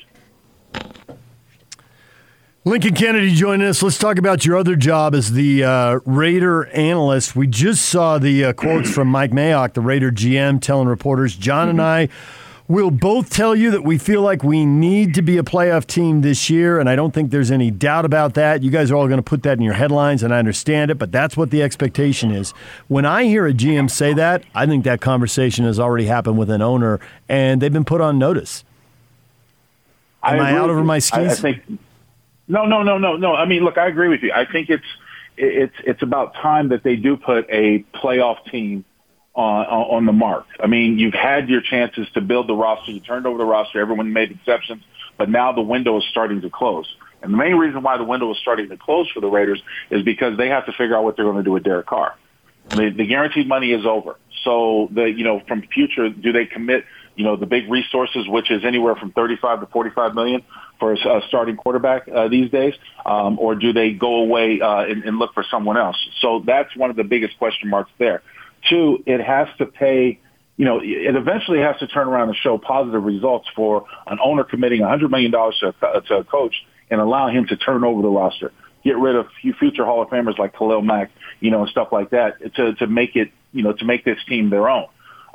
Lincoln 2.65 2.95
Kennedy 2.95 3.35
joining 3.35 3.67
us. 3.67 3.83
Let's 3.83 3.99
talk 3.99 4.19
about 4.19 4.47
your 4.47 4.57
other 4.57 4.77
job 4.77 5.17
as 5.17 5.33
the 5.33 5.65
uh, 5.65 5.99
Raider 6.07 6.67
analyst. 6.69 7.35
We 7.35 7.49
just 7.49 7.87
saw 7.87 8.19
the 8.19 8.45
uh, 8.45 8.53
quotes 8.53 8.89
from 8.89 9.09
Mike 9.09 9.33
Mayock, 9.33 9.73
the 9.73 9.81
Raider 9.81 10.13
GM, 10.13 10.63
telling 10.63 10.87
reporters, 10.87 11.35
Jon 11.35 11.69
and 11.69 11.83
I 11.83 12.09
We'll 12.67 12.91
both 12.91 13.29
tell 13.29 13.55
you 13.55 13.71
that 13.73 13.85
we 13.85 13.99
feel 13.99 14.23
like 14.23 14.43
we 14.43 14.65
need 14.65 15.13
to 15.15 15.23
be 15.23 15.37
a 15.37 15.43
playoff 15.43 15.87
team 15.87 16.23
this 16.23 16.49
year, 16.49 16.81
and 16.81 16.89
I 16.89 16.97
don't 16.97 17.13
think 17.13 17.31
there's 17.31 17.51
any 17.51 17.71
doubt 17.71 18.07
about 18.07 18.33
that. 18.35 18.63
You 18.63 18.71
guys 18.71 18.91
are 18.91 18.97
all 18.97 19.07
going 19.07 19.19
to 19.19 19.23
put 19.23 19.43
that 19.43 19.59
in 19.59 19.63
your 19.63 19.75
headlines, 19.75 20.23
and 20.23 20.33
I 20.33 20.39
understand 20.39 20.91
it, 20.91 20.95
but 20.95 21.13
that's 21.13 21.37
what 21.37 21.51
the 21.51 21.63
expectation 21.63 22.31
is. 22.31 22.53
When 22.89 23.05
I 23.05 23.25
hear 23.25 23.47
a 23.47 23.53
GM 23.53 23.91
say 23.91 24.15
that, 24.15 24.45
I 24.55 24.65
think 24.65 24.85
that 24.85 25.03
conversation 25.03 25.67
has 25.67 25.79
already 25.79 26.07
happened 26.07 26.39
with 26.39 26.49
an 26.49 26.63
owner, 26.63 27.01
and 27.29 27.61
they've 27.61 27.73
been 27.73 27.85
put 27.85 28.01
on 28.01 28.19
notice. 28.19 28.65
Am 30.23 30.41
I, 30.41 30.53
I 30.53 30.57
out 30.57 30.71
over 30.71 30.83
my 30.83 31.01
skis? 31.01 31.19
I, 31.19 31.33
I 31.33 31.35
think 31.35 31.81
no, 32.49 32.65
no, 32.65 32.83
no, 32.83 32.99
no, 32.99 33.17
no. 33.17 33.35
I 33.35 33.47
mean, 33.47 33.63
look, 33.63 33.79
I 33.79 33.89
agree 33.89 34.09
with 34.09 34.23
you. 34.23 34.33
I 34.33 34.45
think 34.51 34.71
it's 34.71 34.85
it's 35.37 35.75
it's 35.85 36.03
about 36.03 36.35
time 36.35 36.69
that 36.69 36.83
they 36.83 36.97
do 36.97 37.17
put 37.17 37.47
a 37.51 37.85
playoff 37.95 38.45
team 38.51 38.85
on, 39.35 39.67
on 39.67 40.07
the 40.07 40.13
mark. 40.13 40.47
I 40.61 40.67
mean, 40.67 40.99
you've 40.99 41.15
had 41.15 41.49
your 41.49 41.61
chances 41.61 42.07
to 42.15 42.21
build 42.21 42.49
the 42.49 42.55
roster. 42.55 42.93
You 42.93 43.01
turned 43.01 43.27
over 43.27 43.39
the 43.39 43.45
roster. 43.45 43.81
Everyone 43.81 44.13
made 44.13 44.31
exceptions, 44.31 44.83
but 45.19 45.29
now 45.29 45.53
the 45.53 45.63
window 45.63 45.99
is 45.99 46.05
starting 46.11 46.41
to 46.43 46.51
close. 46.51 46.87
And 47.23 47.33
the 47.33 47.39
main 47.39 47.55
reason 47.55 47.83
why 47.83 47.97
the 47.97 48.05
window 48.05 48.31
is 48.33 48.39
starting 48.39 48.69
to 48.69 48.77
close 48.77 49.11
for 49.11 49.21
the 49.21 49.29
Raiders 49.29 49.63
is 49.91 50.03
because 50.03 50.37
they 50.37 50.49
have 50.49 50.67
to 50.67 50.73
figure 50.73 50.97
out 50.97 51.05
what 51.05 51.17
they're 51.17 51.25
going 51.25 51.39
to 51.39 51.43
do 51.43 51.53
with 51.53 51.65
Derek 51.65 51.87
Carr. 51.87 52.15
The, 52.71 52.91
the 52.97 53.07
guaranteed 53.07 53.49
money 53.49 53.73
is 53.73 53.85
over. 53.87 54.17
So 54.45 54.89
the, 54.93 55.05
you 55.05 55.25
know, 55.25 55.41
from 55.47 55.63
future, 55.63 56.09
do 56.11 56.33
they 56.33 56.45
commit, 56.45 56.85
you 57.17 57.25
know, 57.25 57.37
the 57.37 57.47
big 57.47 57.71
resources, 57.71 58.27
which 58.29 58.51
is 58.51 58.65
anywhere 58.65 58.95
from 58.95 59.13
35 59.13 59.61
to 59.61 59.67
45 59.67 60.15
million 60.15 60.43
for 60.79 60.93
a, 60.93 61.23
starting 61.29 61.57
quarterback 61.57 62.09
uh, 62.09 62.29
these 62.29 62.51
days, 62.51 62.75
um, 63.07 63.39
or 63.39 63.55
do 63.55 63.73
they 63.73 63.93
go 63.93 64.17
away 64.17 64.61
uh, 64.61 64.85
and, 64.85 65.05
and 65.05 65.19
look 65.19 65.33
for 65.35 65.45
someone 65.51 65.77
else? 65.77 65.97
So 66.21 66.43
that's 66.47 66.75
one 66.77 66.91
of 66.91 66.97
the 66.97 67.05
biggest 67.05 67.39
question 67.39 67.71
marks 67.71 67.91
there. 67.99 68.23
Two, 68.69 69.03
it 69.07 69.21
has 69.21 69.49
to 69.59 69.67
pay 69.67 70.21
you 70.57 70.65
know, 70.65 70.81
it 70.81 71.17
eventually 71.17 71.59
has 71.59 71.77
to 71.81 71.87
turn 71.89 72.07
around 72.07 72.29
and 72.29 72.37
show 72.37 72.59
positive 72.59 73.03
results 73.03 73.49
for 73.57 73.87
an 74.07 74.19
owner 74.23 74.45
committing 74.45 74.83
$100 74.83 75.11
million 75.11 75.33
to 75.33 75.75
a, 75.83 76.01
to 76.03 76.15
a 76.19 76.25
coach 76.25 76.55
and 76.91 77.01
allow 77.01 77.29
him 77.29 77.47
to 77.47 77.57
turn 77.57 77.83
over 77.83 78.03
the 78.03 78.09
roster, 78.09 78.53
get 78.85 78.97
rid 78.97 79.17
of 79.17 79.27
future 79.59 79.85
Hall 79.85 80.03
of 80.03 80.11
Famers 80.11 80.39
like 80.39 80.57
Khalil 80.57 80.83
Mack, 80.83 81.11
you 81.41 81.51
know, 81.51 81.63
and 81.63 81.71
stuff 81.71 81.89
like 81.91 82.11
that 82.11 82.55
to, 82.55 82.75
to 82.75 82.87
make 82.87 83.17
it, 83.17 83.33
you 83.53 83.63
know, 83.65 83.73
to 83.73 83.85
make 83.85 84.05
this 84.05 84.19
team 84.29 84.51
their 84.51 84.69
own. 84.69 84.87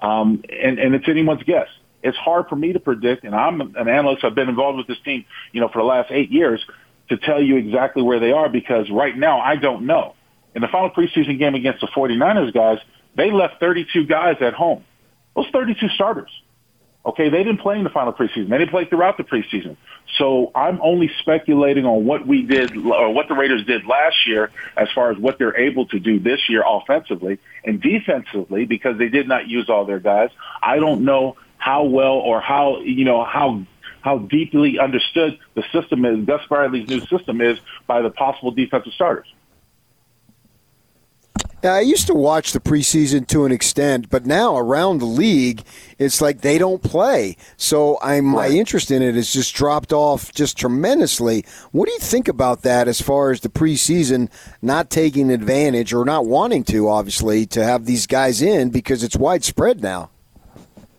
Um, 0.01 0.43
and, 0.49 0.79
and 0.79 0.95
it's 0.95 1.09
anyone's 1.09 1.43
guess. 1.43 1.67
It's 2.01 2.17
hard 2.17 2.47
for 2.47 2.55
me 2.55 2.71
to 2.71 2.79
predict, 2.79 3.25
and 3.25 3.35
I'm 3.35 3.59
an 3.59 3.89
analyst. 3.89 4.23
I've 4.23 4.35
been 4.35 4.47
involved 4.47 4.77
with 4.77 4.87
this 4.87 4.99
team, 5.03 5.25
you 5.51 5.59
know, 5.59 5.67
for 5.67 5.79
the 5.79 5.85
last 5.85 6.11
eight 6.11 6.31
years 6.31 6.63
to 7.09 7.17
tell 7.17 7.41
you 7.41 7.57
exactly 7.57 8.03
where 8.03 8.21
they 8.21 8.31
are 8.31 8.47
because 8.47 8.89
right 8.89 9.17
now 9.17 9.41
I 9.41 9.57
don't 9.57 9.85
know. 9.85 10.15
In 10.55 10.61
the 10.61 10.69
final 10.69 10.89
preseason 10.91 11.37
game 11.37 11.55
against 11.55 11.81
the 11.81 11.87
49ers 11.87 12.53
guys, 12.53 12.77
they 13.15 13.31
left 13.31 13.59
32 13.59 14.05
guys 14.05 14.37
at 14.41 14.53
home. 14.53 14.83
Those 15.35 15.47
32 15.51 15.89
starters. 15.89 16.31
Okay, 17.05 17.29
they 17.29 17.43
didn't 17.43 17.59
play 17.59 17.77
in 17.77 17.83
the 17.83 17.89
final 17.89 18.11
preseason. 18.11 18.49
They 18.49 18.57
didn't 18.57 18.71
play 18.71 18.85
throughout 18.85 19.17
the 19.17 19.23
preseason. 19.23 19.77
So 20.17 20.51
I'm 20.53 20.81
only 20.81 21.09
speculating 21.21 21.85
on 21.85 22.05
what 22.05 22.27
we 22.27 22.43
did 22.43 22.75
or 22.75 23.13
what 23.13 23.29
the 23.29 23.35
Raiders 23.35 23.65
did 23.65 23.85
last 23.85 24.27
year 24.27 24.51
as 24.75 24.89
far 24.93 25.11
as 25.11 25.17
what 25.17 25.39
they're 25.39 25.57
able 25.57 25.85
to 25.87 25.99
do 25.99 26.19
this 26.19 26.49
year 26.49 26.63
offensively 26.65 27.39
and 27.63 27.81
defensively 27.81 28.65
because 28.65 28.97
they 28.97 29.07
did 29.07 29.27
not 29.27 29.47
use 29.47 29.69
all 29.69 29.85
their 29.85 29.99
guys. 29.99 30.29
I 30.61 30.77
don't 30.77 31.05
know 31.05 31.37
how 31.57 31.85
well 31.85 32.13
or 32.13 32.41
how, 32.41 32.81
you 32.81 33.05
know, 33.05 33.23
how 33.23 33.63
how 34.01 34.17
deeply 34.17 34.79
understood 34.79 35.39
the 35.55 35.63
system 35.73 36.05
is, 36.05 36.25
Gus 36.25 36.41
Bradley's 36.47 36.87
new 36.87 37.01
system 37.01 37.41
is 37.41 37.59
by 37.85 38.01
the 38.01 38.09
possible 38.09 38.51
defensive 38.51 38.93
starters. 38.93 39.27
Yeah, 41.61 41.73
I 41.73 41.81
used 41.81 42.07
to 42.07 42.13
watch 42.13 42.53
the 42.53 42.61
preseason 42.61 43.27
to 43.27 43.43
an 43.43 43.51
extent, 43.51 44.09
but 44.09 44.25
now 44.25 44.57
around 44.57 44.99
the 44.99 45.05
league, 45.05 45.63
it's 45.97 46.21
like 46.21 46.39
they 46.39 46.57
don't 46.57 46.81
play. 46.81 47.35
So 47.57 47.99
I'm, 48.01 48.33
right. 48.33 48.49
my 48.49 48.57
interest 48.57 48.91
in 48.91 49.01
it 49.01 49.15
has 49.15 49.33
just 49.33 49.53
dropped 49.53 49.91
off 49.91 50.31
just 50.31 50.57
tremendously. 50.57 51.43
What 51.71 51.87
do 51.87 51.91
you 51.91 51.99
think 51.99 52.29
about 52.29 52.61
that 52.61 52.87
as 52.87 53.01
far 53.01 53.31
as 53.31 53.41
the 53.41 53.49
preseason 53.49 54.29
not 54.61 54.89
taking 54.89 55.29
advantage 55.29 55.91
or 55.91 56.05
not 56.05 56.25
wanting 56.25 56.63
to, 56.65 56.87
obviously, 56.87 57.45
to 57.47 57.61
have 57.61 57.85
these 57.85 58.07
guys 58.07 58.41
in 58.41 58.69
because 58.69 59.03
it's 59.03 59.17
widespread 59.17 59.81
now? 59.81 60.11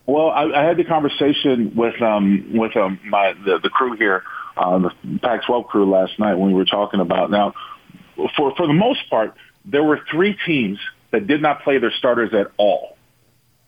Well, 0.05 0.29
I, 0.29 0.43
I 0.43 0.63
had 0.63 0.77
the 0.77 0.83
conversation 0.83 1.73
with 1.75 1.99
um, 2.03 2.51
with 2.53 2.77
um, 2.77 2.99
my 3.07 3.33
the, 3.45 3.59
the 3.63 3.69
crew 3.69 3.95
here, 3.95 4.23
uh, 4.57 4.77
the 4.77 4.91
Pac-12 5.23 5.67
crew 5.67 5.89
last 5.89 6.19
night 6.19 6.35
when 6.35 6.49
we 6.49 6.53
were 6.53 6.65
talking 6.65 6.99
about 6.99 7.31
now. 7.31 7.53
For 8.35 8.53
for 8.55 8.67
the 8.67 8.73
most 8.73 9.09
part, 9.09 9.35
there 9.65 9.83
were 9.83 9.99
three 10.09 10.37
teams 10.45 10.79
that 11.11 11.27
did 11.27 11.41
not 11.41 11.63
play 11.63 11.77
their 11.77 11.91
starters 11.91 12.33
at 12.33 12.47
all 12.57 12.97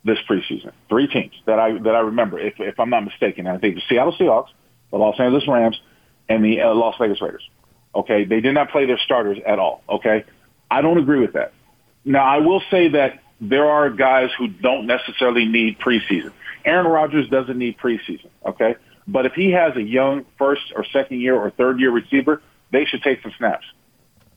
this 0.03 0.17
preseason. 0.29 0.71
Three 0.89 1.07
teams 1.07 1.33
that 1.45 1.59
I 1.59 1.77
that 1.79 1.95
I 1.95 1.99
remember, 1.99 2.39
if 2.39 2.55
if 2.59 2.79
I'm 2.79 2.89
not 2.89 3.05
mistaken. 3.05 3.47
I 3.47 3.57
think 3.57 3.75
the 3.75 3.81
Seattle 3.87 4.13
Seahawks, 4.19 4.49
the 4.91 4.97
Los 4.97 5.19
Angeles 5.19 5.47
Rams, 5.47 5.79
and 6.27 6.43
the 6.43 6.61
uh, 6.61 6.73
Las 6.73 6.95
Vegas 6.99 7.21
Raiders. 7.21 7.47
Okay, 7.95 8.25
they 8.25 8.41
did 8.41 8.53
not 8.53 8.71
play 8.71 8.85
their 8.85 8.97
starters 8.97 9.37
at 9.45 9.59
all. 9.59 9.83
Okay, 9.87 10.25
I 10.69 10.81
don't 10.81 10.97
agree 10.97 11.19
with 11.19 11.33
that. 11.33 11.53
Now 12.03 12.25
I 12.25 12.37
will 12.37 12.61
say 12.71 12.89
that 12.89 13.21
there 13.39 13.69
are 13.69 13.89
guys 13.89 14.29
who 14.37 14.47
don't 14.47 14.87
necessarily 14.87 15.45
need 15.45 15.79
preseason. 15.79 16.31
Aaron 16.65 16.87
Rodgers 16.87 17.29
doesn't 17.29 17.57
need 17.57 17.77
preseason. 17.77 18.29
Okay, 18.45 18.75
but 19.07 19.25
if 19.25 19.33
he 19.33 19.51
has 19.51 19.75
a 19.75 19.81
young 19.81 20.25
first 20.37 20.73
or 20.75 20.85
second 20.91 21.21
year 21.21 21.35
or 21.35 21.51
third 21.51 21.79
year 21.79 21.91
receiver, 21.91 22.41
they 22.71 22.85
should 22.85 23.03
take 23.03 23.21
some 23.21 23.33
snaps 23.37 23.65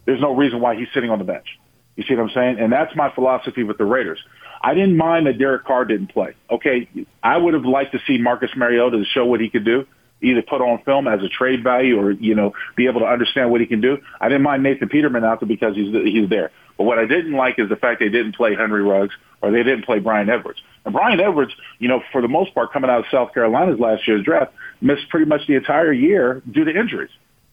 there's 0.07 0.21
no 0.21 0.35
reason 0.35 0.61
why 0.61 0.77
he's 0.77 0.89
sitting 0.95 1.11
on 1.11 1.19
the 1.19 1.25
bench. 1.25 1.59
You 1.97 2.05
see 2.05 2.15
what 2.15 2.25
I'm 2.25 2.31
saying? 2.31 2.59
And 2.61 2.73
that's 2.73 2.95
my 2.95 3.11
philosophy 3.15 3.63
with 3.63 3.79
the 3.79 3.85
Raiders. 3.85 4.23
I 4.63 4.75
didn't 4.75 4.97
mind 4.97 5.27
that 5.27 5.39
Derek 5.39 5.65
Carr 5.65 5.85
didn't 5.85 6.09
play. 6.09 6.35
Okay, 6.51 6.89
I 7.23 7.37
would 7.37 7.55
have 7.55 7.65
liked 7.65 7.93
to 7.93 7.99
see 8.07 8.19
Marcus 8.19 8.51
Mariota 8.57 8.99
to 8.99 9.05
show 9.05 9.25
what 9.25 9.41
he 9.41 9.49
could 9.49 9.65
do, 9.65 9.87
either 10.23 10.43
put 10.43 10.61
on 10.61 10.83
film 10.85 11.09
as 11.09 11.23
a 11.23 11.29
trade 11.29 11.63
value 11.63 11.99
or 11.99 12.11
you 12.13 12.35
know 12.35 12.53
be 12.77 12.87
able 12.87 13.01
to 13.01 13.07
understand 13.07 13.51
what 13.51 13.61
he 13.61 13.67
can 13.67 13.81
do. 13.81 13.99
I 14.21 14.29
didn't 14.29 14.43
mind 14.43 14.63
Nathan 14.63 14.89
Peterman 14.89 15.25
out 15.25 15.41
there 15.41 15.49
because 15.49 15.75
he's 15.75 15.93
he's 15.93 16.29
there. 16.29 16.51
But 16.77 16.85
what 16.85 16.99
I 16.99 17.07
didn't 17.07 17.33
like 17.33 17.59
is 17.59 17.69
the 17.71 17.77
fact 17.77 18.01
they 18.01 18.11
didn't 18.11 18.37
play 18.37 18.55
Henry 18.55 18.83
Ruggs 18.83 19.15
or 19.41 19.51
they 19.51 19.63
didn't 19.63 19.87
play 19.87 19.99
Bryan 19.99 20.29
Edwards. 20.29 20.61
And 20.85 20.93
Bryan 20.93 21.21
Edwards, 21.21 21.53
you 21.79 21.89
know, 21.89 22.03
for 22.13 22.21
the 22.21 22.29
most 22.29 22.55
part, 22.55 22.73
coming 22.73 22.91
out 22.91 23.01
of 23.01 23.05
South 23.11 23.33
Carolina's 23.33 23.81
last 23.81 24.07
year's 24.07 24.25
draft, 24.25 24.53
missed 24.81 25.09
pretty 25.09 25.27
much 25.27 25.47
the 25.47 25.55
entire 25.55 25.93
year 25.93 26.43
due 26.51 26.65
to 26.65 26.79
injuries. 26.79 27.11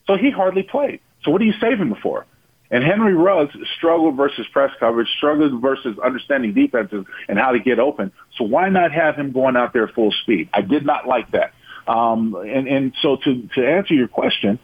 So 0.07 0.17
he 0.17 0.29
hardly 0.29 0.63
played. 0.63 0.99
So 1.23 1.31
what 1.31 1.41
are 1.41 1.45
you 1.45 1.53
saving 1.61 1.87
him 1.87 1.95
for? 2.03 2.25
And 2.73 2.83
Henry 2.83 3.13
Ruggs 3.13 3.55
struggled 3.77 4.17
versus 4.17 4.47
press 4.51 4.71
coverage, 4.79 5.07
struggled 5.17 5.61
versus 5.61 5.95
understanding 6.03 6.55
defenses 6.55 7.05
and 7.29 7.37
how 7.37 7.51
to 7.51 7.59
get 7.59 7.77
open. 7.77 8.11
So 8.35 8.45
why 8.45 8.69
not 8.69 8.91
have 8.91 9.15
him 9.15 9.31
going 9.31 9.55
out 9.55 9.73
there 9.73 9.87
full 9.87 10.11
speed? 10.23 10.49
I 10.51 10.61
did 10.61 10.83
not 10.83 11.07
like 11.07 11.29
that. 11.33 11.53
Um, 11.87 12.33
and, 12.33 12.67
and 12.67 12.93
so 12.99 13.17
to, 13.17 13.47
to 13.53 13.63
answer 13.63 13.93
your 13.93 14.07
question, 14.07 14.57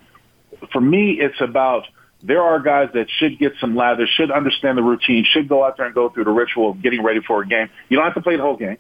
for 0.74 0.82
me, 0.82 1.20
it's 1.20 1.40
about 1.40 1.84
there 2.24 2.42
are 2.42 2.60
guys 2.60 2.90
that 2.96 3.12
should 3.20 3.38
get 3.38 3.54
some 3.62 3.76
lather, 3.76 4.08
should 4.08 4.32
understand 4.32 4.80
the 4.80 4.84
routine, 4.84 5.24
should 5.32 5.48
go 5.48 5.64
out 5.64 5.78
there 5.78 5.86
and 5.86 5.94
go 5.94 6.10
through 6.10 6.24
the 6.24 6.32
ritual 6.32 6.72
of 6.72 6.82
getting 6.82 7.04
ready 7.04 7.20
for 7.22 7.44
a 7.44 7.48
game. 7.48 7.70
You 7.90 7.98
don't 7.98 8.06
have 8.06 8.16
to 8.16 8.22
play 8.22 8.38
the 8.38 8.42
whole 8.42 8.58
game. 8.58 8.78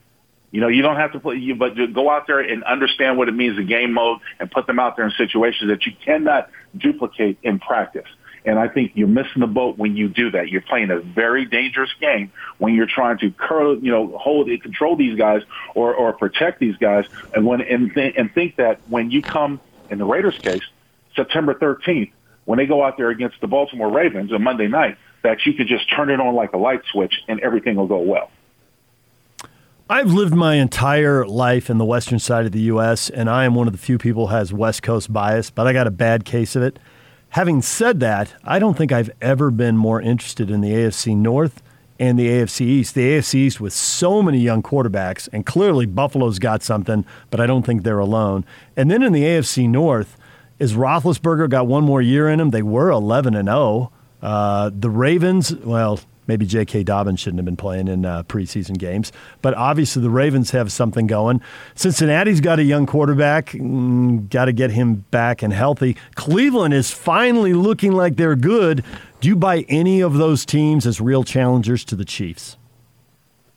You 0.50 0.62
know, 0.62 0.70
you 0.70 0.82
don't 0.82 0.96
have 0.96 1.12
to 1.12 1.20
play, 1.20 1.52
but 1.52 1.76
go 1.94 2.10
out 2.10 2.26
there 2.26 2.39
and 2.39 2.63
understand 2.63 3.20
what 3.20 3.30
it 3.30 3.34
means 3.34 3.60
in 3.60 3.68
game 3.68 3.94
mode 3.94 4.22
and 4.39 4.50
put 4.50 4.65
them 4.65 4.80
out 4.80 4.96
there 4.96 5.06
in 5.06 5.12
situations 5.12 5.70
that 5.70 5.86
you 5.86 5.92
cannot 6.04 6.50
duplicate 6.76 7.38
in 7.44 7.60
practice. 7.60 8.08
And 8.45 8.58
I 8.58 8.67
think 8.67 8.93
you're 8.95 9.08
missing 9.08 9.41
the 9.41 9.47
boat 9.47 9.78
when 9.78 9.95
you 9.95 10.08
do 10.08 10.32
that. 10.32 10.49
You're 10.49 10.62
playing 10.62 10.91
a 10.91 10.99
very 10.99 11.45
dangerous 11.45 11.89
game 11.99 12.32
when 12.58 12.73
you're 12.73 12.88
trying 12.88 13.17
to 13.19 13.32
curl, 13.32 13.78
you 13.78 13.91
know, 13.91 14.17
hold 14.17 14.47
and 14.49 14.62
control 14.62 14.95
these 14.95 15.17
guys 15.17 15.43
or, 15.75 15.93
or 15.93 16.13
protect 16.13 16.60
these 16.60 16.78
guys. 16.78 17.06
And 17.36 17.45
when 17.45 17.62
and, 17.62 17.93
th- 17.93 18.15
and 18.17 18.34
think 18.34 18.56
that 18.56 18.80
when 18.88 19.12
you 19.12 19.21
come 19.21 19.60
in 19.89 19.97
the 19.97 20.06
Raiders 20.06 20.38
case, 20.38 20.63
September 21.15 21.54
13th, 21.54 22.12
when 22.45 22.58
they 22.58 22.65
go 22.65 22.84
out 22.84 22.97
there 22.97 23.10
against 23.10 23.41
the 23.41 23.47
Baltimore 23.47 23.91
Ravens 23.91 24.32
on 24.32 24.41
Monday 24.41 24.67
night, 24.67 24.97
that 25.21 25.45
you 25.45 25.54
could 25.54 25.67
just 25.67 25.89
turn 25.93 26.10
it 26.10 26.19
on 26.19 26.34
like 26.34 26.54
a 26.54 26.58
light 26.58 26.82
switch 26.91 27.13
and 27.28 27.39
everything 27.41 27.75
will 27.75 27.88
go 27.88 27.99
well. 27.99 28.32
I've 29.91 30.13
lived 30.13 30.36
my 30.36 30.56
entire 30.56 31.25
life 31.25 31.69
in 31.69 31.80
the 31.80 31.86
western 31.86 32.19
side 32.19 32.45
of 32.45 32.52
the 32.52 32.62
U.S., 32.62 33.10
and 33.10 33.28
I 33.28 33.45
am 33.45 33.56
one 33.56 33.65
of 33.65 33.73
the 33.73 33.80
few 33.80 33.97
people 33.97 34.28
who 34.28 34.36
has 34.36 34.54
West 34.54 34.84
Coast 34.84 35.12
bias, 35.12 35.49
but 35.49 35.65
I 35.65 35.73
got 35.73 35.88
a 35.88 35.91
bad 35.91 36.25
case 36.25 36.56
of 36.56 36.62
it. 36.62 36.78
Having 37.34 37.62
said 37.62 38.00
that, 38.00 38.34
I 38.44 38.58
don't 38.58 38.76
think 38.76 38.92
I've 38.92 39.12
ever 39.22 39.52
been 39.52 39.78
more 39.78 40.02
interested 40.02 40.50
in 40.50 40.62
the 40.62 40.72
AFC 40.72 41.15
North 41.15 41.62
and 42.00 42.18
the 42.18 42.28
AFC 42.28 42.62
East. 42.62 42.96
The 42.96 43.18
AFC 43.18 43.36
East 43.36 43.62
with 43.62 43.74
so 43.74 44.24
many 44.24 44.39
young 44.39 44.63
quarterbacks, 44.63 45.30
and 45.32 45.46
clearly 45.46 45.86
Buffalo's 45.86 46.39
got 46.39 46.63
something, 46.63 47.06
but 47.30 47.39
I 47.39 47.46
don't 47.46 47.65
think 47.65 47.84
they're 47.84 48.00
alone. 48.00 48.46
And 48.76 48.89
then 48.89 49.04
in 49.04 49.13
the 49.13 49.24
AFC 49.24 49.70
North, 49.70 50.18
is 50.58 50.74
Roethlisberger 50.74 51.50
got 51.50 51.68
one 51.68 51.84
more 51.84 52.02
year 52.02 52.28
in 52.28 52.39
him? 52.39 52.50
They 52.50 52.63
were 52.63 52.89
11 52.89 53.36
and 53.36 53.48
0. 53.48 53.92
Uh, 54.22 54.72
the 54.74 54.89
Ravens, 54.89 55.56
well, 55.56 56.00
Maybe 56.30 56.46
J.K. 56.46 56.84
Dobbins 56.84 57.20
shouldn't 57.20 57.39
have 57.39 57.46
been 57.46 57.58
playing 57.58 57.88
in 57.88 58.06
uh, 58.06 58.22
preseason 58.22 58.78
games. 58.78 59.12
But 59.42 59.56
obviously, 59.56 60.04
the 60.04 60.12
Ravens 60.12 60.52
have 60.52 60.72
something 60.72 61.08
going. 61.08 61.42
Cincinnati's 61.74 62.39
got 62.39 62.60
a 62.60 62.63
young 62.63 62.86
quarterback. 62.86 63.48
Mm, 63.48 64.30
got 64.30 64.46
to 64.46 64.54
get 64.54 64.70
him 64.70 65.06
back 65.10 65.42
and 65.42 65.52
healthy. 65.52 65.98
Cleveland 66.13 66.76
is 66.76 66.92
finally 66.92 67.54
looking 67.54 67.94
like 67.94 68.15
they're 68.15 68.36
good. 68.36 68.84
Do 69.22 69.28
you 69.28 69.36
buy 69.36 69.65
any 69.70 70.02
of 70.02 70.13
those 70.13 70.46
teams 70.46 70.86
as 70.86 71.02
real 71.02 71.24
challengers 71.24 71.84
to 71.86 71.96
the 71.96 72.06
Chiefs? 72.06 72.58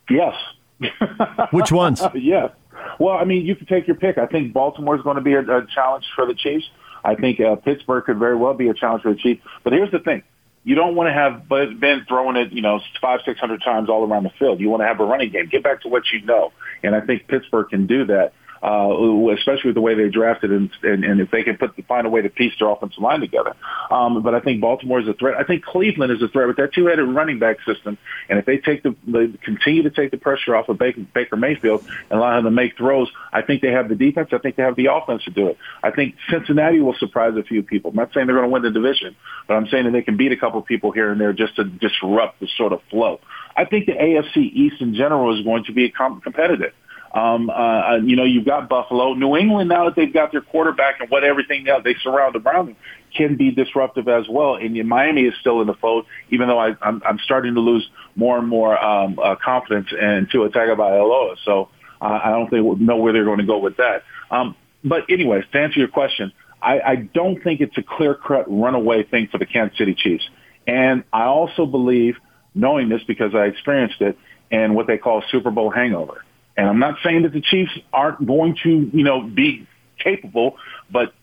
Yes. 0.09 0.35
Which 1.51 1.71
ones? 1.71 2.03
yes. 2.15 2.53
Well, 2.99 3.17
I 3.17 3.25
mean, 3.25 3.45
you 3.45 3.55
can 3.55 3.67
take 3.67 3.87
your 3.87 3.97
pick. 3.97 4.17
I 4.17 4.25
think 4.25 4.55
Baltimore 4.55 4.97
is 4.97 5.03
going 5.03 5.17
to 5.17 5.23
be 5.23 5.35
a, 5.35 5.41
a 5.41 5.67
challenge 5.75 6.07
for 6.17 6.25
the 6.25 6.35
Chiefs. 6.35 6.65
I 7.05 7.17
think 7.17 7.39
uh, 7.39 7.57
Pittsburgh 7.57 8.05
could 8.05 8.19
very 8.19 8.37
well 8.37 8.55
be 8.55 8.69
a 8.69 8.75
challenge 8.75 9.03
for 9.03 9.13
the 9.13 9.21
Chiefs. 9.21 9.43
But 9.63 9.75
here's 9.75 9.91
the 9.91 9.99
thing: 9.99 10.23
you 10.64 10.75
don't 10.75 10.94
want 10.94 11.09
to 11.09 11.12
have 11.12 11.48
Ben 11.48 12.05
throwing 12.07 12.37
it, 12.37 12.53
you 12.53 12.62
know, 12.62 12.81
five, 13.01 13.20
six 13.25 13.40
hundred 13.40 13.62
times 13.62 13.88
all 13.88 14.05
around 14.05 14.25
the 14.25 14.33
field. 14.38 14.61
You 14.61 14.70
want 14.70 14.83
to 14.83 14.87
have 14.87 15.01
a 15.01 15.05
running 15.05 15.31
game. 15.31 15.48
Get 15.48 15.62
back 15.62 15.83
to 15.83 15.88
what 15.88 16.05
you 16.12 16.22
know, 16.22 16.53
and 16.83 16.94
I 16.94 17.01
think 17.01 17.27
Pittsburgh 17.29 17.68
can 17.68 17.87
do 17.87 18.05
that. 18.07 18.33
Uh, 18.62 19.29
especially 19.37 19.68
with 19.68 19.75
the 19.75 19.81
way 19.81 19.94
they 19.94 20.09
drafted 20.09 20.53
and, 20.53 20.70
and, 20.83 21.05
and 21.05 21.20
if 21.20 21.31
they 21.31 21.42
can 21.42 21.57
put 21.57 21.72
find 21.88 22.07
a 22.07 22.11
way 22.11 22.22
to 22.22 22.29
piece 22.29 22.53
their 22.59 22.70
offensive 22.70 23.03
line 23.03 23.20
together. 23.20 23.57
Um, 23.90 24.22
but 24.22 24.35
I 24.35 24.40
think 24.40 24.61
Baltimore 24.61 25.01
is 25.01 25.09
a 25.09 25.14
threat. 25.14 25.37
I 25.37 25.42
think 25.42 25.64
Cleveland 25.64 26.12
is 26.12 26.22
a 26.22 26.29
threat 26.29 26.46
with 26.46 26.57
that 26.59 26.72
two-headed 26.72 27.05
running 27.09 27.38
back 27.38 27.59
system. 27.66 27.98
And 28.29 28.38
if 28.38 28.46
they 28.46 28.59
take 28.59 28.83
the 28.83 28.94
they 29.07 29.29
continue 29.42 29.83
to 29.83 29.90
take 29.90 30.12
the 30.12 30.16
pressure 30.16 30.55
off 30.55 30.68
of 30.68 30.79
Baker, 30.79 31.01
Baker 31.12 31.37
Mayfield 31.37 31.85
and 32.11 32.18
allow 32.18 32.38
him 32.38 32.44
to 32.44 32.51
make 32.51 32.77
throws, 32.77 33.11
I 33.33 33.42
think 33.42 33.62
they 33.62 33.72
have 33.72 33.88
the 33.88 33.96
defense. 33.96 34.29
I 34.33 34.38
think 34.38 34.57
they 34.57 34.62
have 34.62 34.77
the 34.77 34.92
offense 34.92 35.25
to 35.25 35.31
do 35.31 35.48
it. 35.48 35.59
I 35.83 35.90
think 35.90 36.14
Cincinnati 36.31 36.81
will 36.81 36.94
surprise 36.94 37.37
a 37.37 37.42
few 37.42 37.62
people. 37.62 37.90
I'm 37.90 37.96
not 37.96 38.12
saying 38.14 38.27
they're 38.27 38.37
going 38.37 38.48
to 38.48 38.53
win 38.53 38.62
the 38.62 38.70
division, 38.70 39.16
but 39.48 39.55
I'm 39.55 39.66
saying 39.68 39.85
that 39.85 39.90
they 39.90 40.03
can 40.03 40.16
beat 40.16 40.33
a 40.33 40.37
couple 40.37 40.61
of 40.61 40.66
people 40.66 40.92
here 40.92 41.11
and 41.11 41.20
there 41.20 41.33
just 41.33 41.57
to 41.57 41.64
disrupt 41.64 42.40
the 42.40 42.48
sort 42.57 42.72
of 42.72 42.81
flow. 42.90 43.20
I 43.57 43.64
think 43.64 43.87
the 43.87 43.92
AFC 43.92 44.37
East 44.37 44.81
in 44.81 44.94
general 44.94 45.37
is 45.37 45.44
going 45.44 45.64
to 45.64 45.72
be 45.72 45.90
competitive. 45.90 46.72
Um, 47.14 47.51
uh, 47.51 47.53
uh, 47.53 47.96
you 48.03 48.16
know, 48.16 48.25
you've 48.25 48.46
got 48.46 48.68
Buffalo, 48.68 49.12
New 49.12 49.37
England. 49.37 49.68
Now 49.68 49.85
that 49.85 49.96
they've 49.96 50.12
got 50.12 50.33
their 50.33 50.40
quarterback 50.40 51.01
and 51.01 51.11
what 51.11 51.25
everything 51.25 51.68
else 51.68 51.85
they 51.85 51.94
surround 52.03 52.37
around 52.37 52.68
them 52.68 52.77
can 53.14 53.37
be 53.37 53.51
disruptive 53.51 54.09
as 54.09 54.27
well. 54.29 54.57
And 54.57 54.75
Miami 54.88 55.22
is 55.22 55.35
still 55.40 55.61
in 55.61 55.66
the 55.66 55.75
fold, 55.75 56.07
even 56.31 56.48
though 56.48 56.59
I, 56.59 56.75
I'm, 56.81 57.03
I'm 57.05 57.18
starting 57.18 57.55
to 57.55 57.61
lose 57.61 57.87
more 58.16 58.38
and 58.38 58.48
more 58.48 58.83
um, 58.83 59.18
uh, 59.22 59.37
confidence 59.37 59.88
in 59.92 60.29
Tua 60.33 60.48
Tagovailoa. 60.48 61.37
So 61.44 61.68
uh, 62.01 62.20
I 62.25 62.31
don't 62.31 62.48
think 62.48 62.81
know 62.81 62.96
where 62.96 63.12
they're 63.12 63.25
going 63.25 63.38
to 63.38 63.46
go 63.46 63.59
with 63.59 63.77
that. 63.77 64.05
Um, 64.31 64.57
but 64.83 65.05
anyways, 65.11 65.44
to 65.53 65.61
answer 65.61 65.79
your 65.79 65.88
question, 65.88 66.33
I, 66.62 66.81
I 66.81 66.96
don't 66.96 67.42
think 67.42 67.61
it's 67.61 67.77
a 67.77 67.83
clear-cut 67.83 68.51
runaway 68.51 69.03
thing 69.03 69.29
for 69.31 69.37
the 69.37 69.46
Kansas 69.46 69.77
City 69.77 69.94
Chiefs. 69.94 70.25
And 70.66 71.05
I 71.12 71.25
also 71.25 71.66
believe, 71.66 72.16
knowing 72.55 72.88
this 72.88 73.03
because 73.07 73.35
I 73.35 73.44
experienced 73.44 74.01
it, 74.01 74.16
and 74.51 74.75
what 74.75 74.87
they 74.87 74.96
call 74.96 75.22
Super 75.31 75.51
Bowl 75.51 75.70
hangover. 75.70 76.25
And 76.57 76.69
I'm 76.69 76.79
not 76.79 76.99
saying 77.03 77.23
that 77.23 77.33
the 77.33 77.41
Chiefs 77.41 77.73
aren't 77.93 78.27
going 78.27 78.57
to, 78.62 78.91
you 78.93 79.05
know, 79.05 79.23
be 79.23 79.67
capable, 79.99 80.57
but 80.91 81.15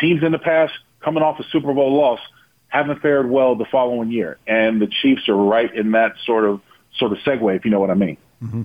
teams 0.00 0.22
in 0.22 0.32
the 0.32 0.38
past 0.38 0.72
coming 1.00 1.22
off 1.22 1.40
a 1.40 1.44
Super 1.44 1.72
Bowl 1.72 1.96
loss 1.96 2.20
haven't 2.68 3.00
fared 3.00 3.30
well 3.30 3.54
the 3.54 3.64
following 3.64 4.10
year. 4.10 4.38
And 4.46 4.80
the 4.80 4.86
Chiefs 4.86 5.28
are 5.28 5.36
right 5.36 5.74
in 5.74 5.92
that 5.92 6.16
sort 6.24 6.44
of 6.44 6.60
sort 6.96 7.12
of 7.12 7.18
segue, 7.18 7.56
if 7.56 7.64
you 7.64 7.70
know 7.70 7.80
what 7.80 7.90
I 7.90 7.94
mean. 7.94 8.16
Mm-hmm. 8.42 8.62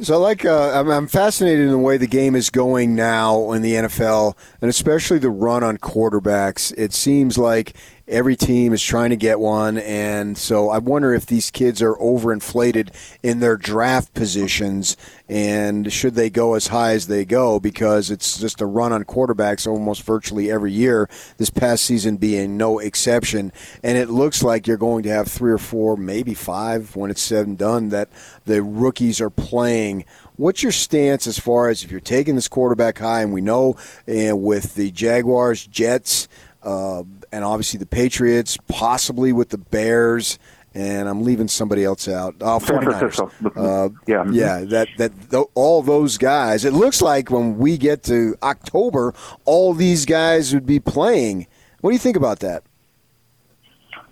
So, 0.00 0.18
like, 0.18 0.44
uh, 0.44 0.72
I'm, 0.74 0.90
I'm 0.90 1.06
fascinated 1.06 1.60
in 1.60 1.70
the 1.70 1.78
way 1.78 1.98
the 1.98 2.08
game 2.08 2.34
is 2.34 2.50
going 2.50 2.96
now 2.96 3.52
in 3.52 3.62
the 3.62 3.74
NFL, 3.74 4.36
and 4.60 4.68
especially 4.68 5.18
the 5.18 5.30
run 5.30 5.62
on 5.62 5.78
quarterbacks. 5.78 6.74
It 6.76 6.92
seems 6.92 7.38
like 7.38 7.74
every 8.06 8.36
team 8.36 8.72
is 8.72 8.82
trying 8.82 9.10
to 9.10 9.16
get 9.16 9.40
one, 9.40 9.78
and 9.78 10.36
so 10.36 10.68
I 10.68 10.78
wonder 10.78 11.14
if 11.14 11.26
these 11.26 11.50
kids 11.50 11.80
are 11.80 11.94
overinflated 11.94 12.90
in 13.22 13.40
their 13.40 13.56
draft 13.56 14.12
positions, 14.14 14.96
and 15.28 15.90
should 15.92 16.14
they 16.14 16.28
go 16.28 16.54
as 16.54 16.66
high 16.66 16.92
as 16.92 17.06
they 17.06 17.24
go 17.24 17.58
because 17.58 18.10
it's 18.10 18.38
just 18.38 18.60
a 18.60 18.66
run 18.66 18.92
on 18.92 19.04
quarterbacks 19.04 19.66
almost 19.66 20.02
virtually 20.02 20.50
every 20.50 20.72
year. 20.72 21.08
This 21.38 21.50
past 21.50 21.84
season 21.84 22.16
being 22.18 22.56
no 22.56 22.78
exception, 22.78 23.52
and 23.82 23.96
it 23.96 24.10
looks 24.10 24.42
like 24.42 24.66
you're 24.66 24.76
going 24.76 25.02
to 25.04 25.10
have 25.10 25.28
three 25.28 25.52
or 25.52 25.58
four, 25.58 25.96
maybe 25.96 26.34
five, 26.34 26.94
when 26.96 27.10
it's 27.10 27.22
said 27.22 27.46
and 27.46 27.56
done, 27.56 27.88
that 27.88 28.10
the 28.44 28.62
rookies 28.62 29.20
are 29.20 29.30
playing. 29.30 30.04
What's 30.36 30.62
your 30.62 30.72
stance 30.72 31.26
as 31.26 31.38
far 31.38 31.68
as 31.68 31.84
if 31.84 31.90
you're 31.90 32.00
taking 32.00 32.34
this 32.34 32.48
quarterback 32.48 32.98
high, 32.98 33.22
and 33.22 33.32
we 33.32 33.40
know 33.40 33.76
uh, 34.08 34.36
with 34.36 34.74
the 34.74 34.90
Jaguars, 34.90 35.66
Jets, 35.66 36.28
uh, 36.64 37.04
and 37.34 37.44
obviously 37.44 37.78
the 37.78 37.86
Patriots, 37.86 38.56
possibly 38.68 39.32
with 39.32 39.48
the 39.48 39.58
Bears, 39.58 40.38
and 40.72 41.08
I'm 41.08 41.24
leaving 41.24 41.48
somebody 41.48 41.84
else 41.84 42.06
out. 42.06 42.36
Oh, 42.40 42.60
49ers. 42.60 43.20
Uh, 43.56 43.92
yeah, 44.06 44.24
yeah. 44.30 44.64
That 44.64 44.88
that 44.98 45.30
th- 45.30 45.46
all 45.54 45.82
those 45.82 46.16
guys. 46.16 46.64
It 46.64 46.72
looks 46.72 47.02
like 47.02 47.30
when 47.30 47.58
we 47.58 47.76
get 47.76 48.04
to 48.04 48.36
October, 48.42 49.14
all 49.44 49.74
these 49.74 50.04
guys 50.04 50.54
would 50.54 50.64
be 50.64 50.78
playing. 50.78 51.48
What 51.80 51.90
do 51.90 51.94
you 51.94 52.00
think 52.00 52.16
about 52.16 52.38
that? 52.40 52.62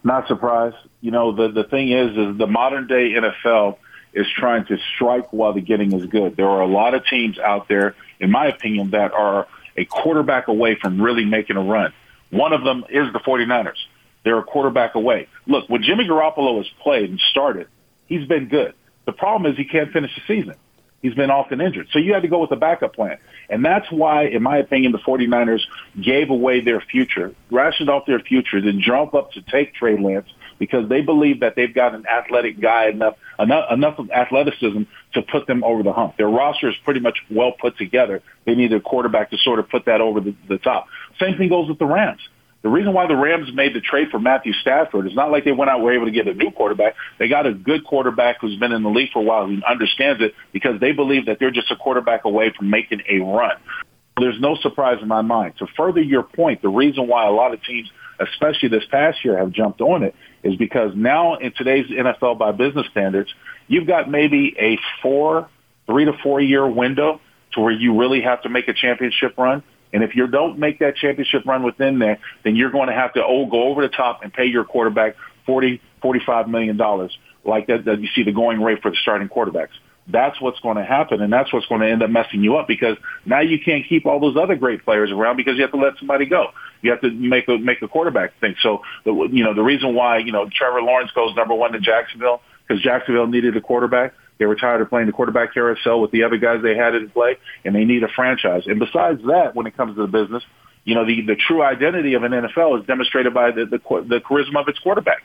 Not 0.02 0.26
surprised. 0.26 0.76
You 1.00 1.12
know, 1.12 1.32
the 1.32 1.48
the 1.48 1.64
thing 1.64 1.92
is, 1.92 2.16
is 2.16 2.36
the 2.38 2.48
modern 2.48 2.88
day 2.88 3.12
NFL 3.12 3.76
is 4.12 4.26
trying 4.36 4.66
to 4.66 4.78
strike 4.94 5.32
while 5.32 5.52
the 5.52 5.60
getting 5.60 5.92
is 5.92 6.06
good. 6.06 6.36
There 6.36 6.48
are 6.48 6.60
a 6.60 6.66
lot 6.66 6.94
of 6.94 7.06
teams 7.06 7.38
out 7.38 7.68
there, 7.68 7.94
in 8.18 8.32
my 8.32 8.46
opinion, 8.46 8.90
that 8.90 9.12
are 9.12 9.46
a 9.76 9.84
quarterback 9.84 10.48
away 10.48 10.74
from 10.74 11.00
really 11.00 11.24
making 11.24 11.56
a 11.56 11.62
run. 11.62 11.92
One 12.32 12.54
of 12.54 12.64
them 12.64 12.84
is 12.88 13.12
the 13.12 13.20
49ers. 13.20 13.76
They're 14.24 14.38
a 14.38 14.42
quarterback 14.42 14.94
away. 14.94 15.28
Look, 15.46 15.68
when 15.68 15.82
Jimmy 15.82 16.04
Garoppolo 16.06 16.56
has 16.56 16.66
played 16.82 17.10
and 17.10 17.20
started, 17.30 17.68
he's 18.06 18.26
been 18.26 18.48
good. 18.48 18.74
The 19.04 19.12
problem 19.12 19.52
is 19.52 19.58
he 19.58 19.64
can't 19.64 19.92
finish 19.92 20.10
the 20.14 20.22
season. 20.26 20.54
He's 21.02 21.14
been 21.14 21.30
often 21.30 21.60
injured. 21.60 21.88
So 21.92 21.98
you 21.98 22.14
had 22.14 22.22
to 22.22 22.28
go 22.28 22.38
with 22.38 22.52
a 22.52 22.56
backup 22.56 22.94
plan. 22.94 23.18
And 23.50 23.64
that's 23.64 23.90
why, 23.90 24.26
in 24.26 24.42
my 24.42 24.58
opinion, 24.58 24.92
the 24.92 24.98
49ers 24.98 25.62
gave 26.00 26.30
away 26.30 26.60
their 26.60 26.80
future, 26.80 27.34
rationed 27.50 27.90
off 27.90 28.06
their 28.06 28.20
future, 28.20 28.60
then 28.60 28.80
jump 28.80 29.12
up 29.12 29.32
to 29.32 29.42
take 29.42 29.74
Trey 29.74 29.98
Lance 29.98 30.28
because 30.60 30.88
they 30.88 31.00
believe 31.00 31.40
that 31.40 31.56
they've 31.56 31.74
got 31.74 31.92
an 31.92 32.06
athletic 32.06 32.60
guy 32.60 32.88
enough, 32.88 33.16
enough, 33.36 33.72
enough 33.72 33.98
of 33.98 34.10
athleticism 34.12 34.82
to 35.14 35.22
put 35.22 35.48
them 35.48 35.64
over 35.64 35.82
the 35.82 35.92
hump. 35.92 36.16
Their 36.16 36.28
roster 36.28 36.68
is 36.68 36.76
pretty 36.84 37.00
much 37.00 37.18
well 37.28 37.50
put 37.50 37.76
together. 37.76 38.22
They 38.44 38.54
need 38.54 38.72
a 38.72 38.78
quarterback 38.78 39.30
to 39.30 39.38
sort 39.38 39.58
of 39.58 39.68
put 39.68 39.86
that 39.86 40.00
over 40.00 40.20
the, 40.20 40.36
the 40.48 40.58
top. 40.58 40.86
Same 41.18 41.36
thing 41.36 41.48
goes 41.48 41.68
with 41.68 41.80
the 41.80 41.86
Rams. 41.86 42.20
The 42.62 42.68
reason 42.68 42.92
why 42.92 43.08
the 43.08 43.16
Rams 43.16 43.52
made 43.52 43.74
the 43.74 43.80
trade 43.80 44.08
for 44.10 44.20
Matthew 44.20 44.52
Stafford 44.52 45.06
is 45.08 45.14
not 45.14 45.32
like 45.32 45.44
they 45.44 45.52
went 45.52 45.68
out 45.68 45.76
and 45.76 45.84
were 45.84 45.92
able 45.92 46.06
to 46.06 46.12
get 46.12 46.28
a 46.28 46.34
new 46.34 46.52
quarterback. 46.52 46.94
They 47.18 47.26
got 47.26 47.44
a 47.44 47.52
good 47.52 47.84
quarterback 47.84 48.40
who's 48.40 48.56
been 48.58 48.72
in 48.72 48.84
the 48.84 48.88
league 48.88 49.10
for 49.12 49.18
a 49.18 49.24
while 49.24 49.46
who 49.48 49.58
understands 49.68 50.22
it 50.22 50.34
because 50.52 50.80
they 50.80 50.92
believe 50.92 51.26
that 51.26 51.38
they're 51.40 51.50
just 51.50 51.70
a 51.72 51.76
quarterback 51.76 52.24
away 52.24 52.52
from 52.56 52.70
making 52.70 53.02
a 53.08 53.18
run. 53.18 53.56
There's 54.18 54.40
no 54.40 54.56
surprise 54.56 54.98
in 55.02 55.08
my 55.08 55.22
mind. 55.22 55.54
To 55.58 55.66
further 55.76 56.00
your 56.00 56.22
point, 56.22 56.62
the 56.62 56.68
reason 56.68 57.08
why 57.08 57.26
a 57.26 57.32
lot 57.32 57.52
of 57.52 57.62
teams, 57.64 57.90
especially 58.20 58.68
this 58.68 58.84
past 58.90 59.24
year, 59.24 59.38
have 59.38 59.50
jumped 59.50 59.80
on 59.80 60.04
it 60.04 60.14
is 60.44 60.54
because 60.56 60.92
now 60.94 61.36
in 61.36 61.52
today's 61.56 61.86
NFL 61.86 62.38
by 62.38 62.52
business 62.52 62.86
standards, 62.90 63.32
you've 63.66 63.86
got 63.86 64.08
maybe 64.08 64.54
a 64.58 64.78
four, 65.02 65.48
three 65.86 66.04
to 66.04 66.12
four 66.22 66.40
year 66.40 66.68
window 66.68 67.20
to 67.54 67.60
where 67.60 67.72
you 67.72 67.98
really 67.98 68.20
have 68.22 68.42
to 68.42 68.48
make 68.48 68.68
a 68.68 68.74
championship 68.74 69.36
run. 69.36 69.62
And 69.92 70.02
if 70.02 70.16
you 70.16 70.26
don't 70.26 70.58
make 70.58 70.78
that 70.78 70.96
championship 70.96 71.44
run 71.44 71.62
within 71.62 71.98
there, 71.98 72.18
then 72.44 72.56
you're 72.56 72.70
going 72.70 72.88
to 72.88 72.94
have 72.94 73.12
to 73.14 73.24
oh, 73.24 73.46
go 73.46 73.64
over 73.64 73.82
the 73.82 73.88
top 73.88 74.22
and 74.22 74.32
pay 74.32 74.46
your 74.46 74.64
quarterback 74.64 75.16
forty, 75.46 75.80
forty-five 76.00 76.48
million 76.48 76.76
dollars, 76.76 77.16
like 77.44 77.66
that, 77.66 77.84
that 77.84 78.00
you 78.00 78.08
see 78.14 78.22
the 78.22 78.32
going 78.32 78.62
rate 78.62 78.80
for 78.82 78.90
the 78.90 78.96
starting 79.00 79.28
quarterbacks. 79.28 79.74
That's 80.08 80.40
what's 80.40 80.58
going 80.60 80.78
to 80.78 80.84
happen, 80.84 81.22
and 81.22 81.32
that's 81.32 81.52
what's 81.52 81.66
going 81.66 81.80
to 81.80 81.88
end 81.88 82.02
up 82.02 82.10
messing 82.10 82.42
you 82.42 82.56
up 82.56 82.66
because 82.66 82.96
now 83.24 83.40
you 83.40 83.60
can't 83.60 83.86
keep 83.88 84.04
all 84.04 84.18
those 84.18 84.36
other 84.36 84.56
great 84.56 84.84
players 84.84 85.12
around 85.12 85.36
because 85.36 85.54
you 85.56 85.62
have 85.62 85.70
to 85.70 85.76
let 85.76 85.96
somebody 85.98 86.26
go. 86.26 86.48
You 86.80 86.90
have 86.90 87.00
to 87.02 87.10
make 87.10 87.46
a 87.48 87.56
make 87.56 87.82
a 87.82 87.88
quarterback 87.88 88.38
thing. 88.40 88.56
So, 88.62 88.82
the, 89.04 89.12
you 89.30 89.44
know, 89.44 89.54
the 89.54 89.62
reason 89.62 89.94
why 89.94 90.18
you 90.18 90.32
know 90.32 90.48
Trevor 90.52 90.82
Lawrence 90.82 91.12
goes 91.12 91.36
number 91.36 91.54
one 91.54 91.72
to 91.72 91.80
Jacksonville 91.80 92.40
because 92.66 92.82
Jacksonville 92.82 93.28
needed 93.28 93.56
a 93.56 93.60
quarterback. 93.60 94.14
They 94.42 94.46
were 94.46 94.56
tired 94.56 94.80
of 94.80 94.88
playing 94.88 95.06
the 95.06 95.12
quarterback 95.12 95.54
carousel 95.54 96.00
with 96.00 96.10
the 96.10 96.24
other 96.24 96.36
guys 96.36 96.64
they 96.64 96.74
had 96.74 96.96
in 96.96 97.08
play, 97.10 97.36
and 97.64 97.76
they 97.76 97.84
need 97.84 98.02
a 98.02 98.08
franchise. 98.08 98.64
And 98.66 98.80
besides 98.80 99.22
that, 99.28 99.54
when 99.54 99.68
it 99.68 99.76
comes 99.76 99.94
to 99.94 100.02
the 100.02 100.08
business, 100.08 100.42
you 100.82 100.96
know, 100.96 101.06
the, 101.06 101.20
the 101.24 101.36
true 101.36 101.62
identity 101.62 102.14
of 102.14 102.24
an 102.24 102.32
NFL 102.32 102.80
is 102.80 102.86
demonstrated 102.88 103.32
by 103.32 103.52
the, 103.52 103.66
the, 103.66 103.78
the 103.78 104.18
charisma 104.18 104.62
of 104.62 104.66
its 104.66 104.80
quarterback. 104.80 105.22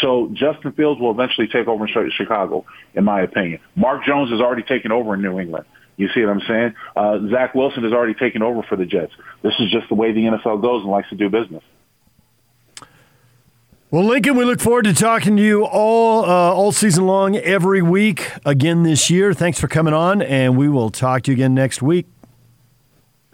So 0.00 0.30
Justin 0.32 0.70
Fields 0.74 1.00
will 1.00 1.10
eventually 1.10 1.48
take 1.48 1.66
over 1.66 1.88
in 1.88 2.10
Chicago, 2.12 2.64
in 2.94 3.02
my 3.02 3.22
opinion. 3.22 3.58
Mac 3.74 4.06
Jones 4.06 4.30
has 4.30 4.40
already 4.40 4.62
taken 4.62 4.92
over 4.92 5.14
in 5.14 5.22
New 5.22 5.40
England. 5.40 5.64
You 5.96 6.08
see 6.14 6.20
what 6.20 6.30
I'm 6.30 6.42
saying? 6.46 6.74
Uh, 6.94 7.18
Zach 7.32 7.56
Wilson 7.56 7.82
has 7.82 7.92
already 7.92 8.14
taken 8.14 8.42
over 8.42 8.62
for 8.62 8.76
the 8.76 8.86
Jets. 8.86 9.12
This 9.42 9.54
is 9.58 9.72
just 9.72 9.88
the 9.88 9.96
way 9.96 10.12
the 10.12 10.20
NFL 10.20 10.62
goes 10.62 10.82
and 10.82 10.90
likes 10.92 11.08
to 11.08 11.16
do 11.16 11.28
business. 11.28 11.64
Well, 13.92 14.04
Lincoln, 14.04 14.36
we 14.36 14.46
look 14.46 14.58
forward 14.58 14.86
to 14.86 14.94
talking 14.94 15.36
to 15.36 15.42
you 15.42 15.66
all 15.66 16.24
uh, 16.24 16.26
all 16.26 16.72
season 16.72 17.06
long, 17.06 17.36
every 17.36 17.82
week 17.82 18.32
again 18.42 18.84
this 18.84 19.10
year. 19.10 19.34
Thanks 19.34 19.60
for 19.60 19.68
coming 19.68 19.92
on, 19.92 20.22
and 20.22 20.56
we 20.56 20.66
will 20.70 20.88
talk 20.88 21.24
to 21.24 21.30
you 21.30 21.34
again 21.34 21.52
next 21.52 21.82
week. 21.82 22.06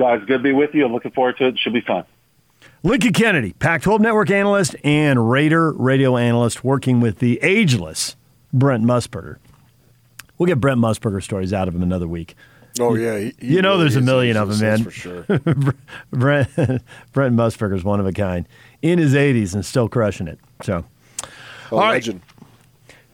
Guys, 0.01 0.18
good 0.27 0.38
to 0.38 0.42
be 0.42 0.51
with 0.51 0.75
you. 0.75 0.85
I'm 0.85 0.92
looking 0.92 1.12
forward 1.12 1.37
to 1.37 1.44
it. 1.44 1.49
it 1.51 1.59
should 1.61 1.75
be 1.75 1.81
fun. 1.81 2.07
Lincoln 2.83 3.12
Kennedy, 3.12 3.53
Pac 3.53 3.83
12 3.83 4.01
network 4.01 4.33
analyst 4.33 4.75
and 4.83 5.31
Raider 5.31 5.71
radio 5.71 6.16
analyst, 6.16 6.64
working 6.64 7.01
with 7.01 7.21
the 7.21 7.38
ageless 7.40 8.16
Brent 8.53 8.83
Musburger. 8.83 9.37
We'll 10.38 10.49
get 10.49 10.59
Brent 10.59 10.81
Musburger 10.81 11.23
stories 11.23 11.53
out 11.53 11.68
of 11.68 11.77
him 11.77 11.85
another 11.85 12.09
week. 12.09 12.35
Oh 12.81 12.95
yeah, 12.95 13.19
he, 13.19 13.35
he 13.39 13.55
you 13.55 13.63
know 13.63 13.73
really 13.73 13.83
there's 13.85 13.97
a 13.97 14.01
million 14.01 14.37
of 14.37 14.49
them, 14.49 14.61
man. 14.61 14.85
For 14.85 14.91
sure. 14.91 15.23
Brent 16.11 16.49
Brent 17.13 17.37
Musburger 17.37 17.75
is 17.75 17.85
one 17.85 18.01
of 18.01 18.07
a 18.07 18.13
kind, 18.13 18.47
in 18.83 18.99
his 18.99 19.15
80s 19.15 19.55
and 19.55 19.65
still 19.65 19.89
crushing 19.89 20.29
it. 20.29 20.39
So, 20.63 20.85
a 21.71 21.75
all 21.75 21.79
legend. 21.81 22.21
Right. 22.21 22.35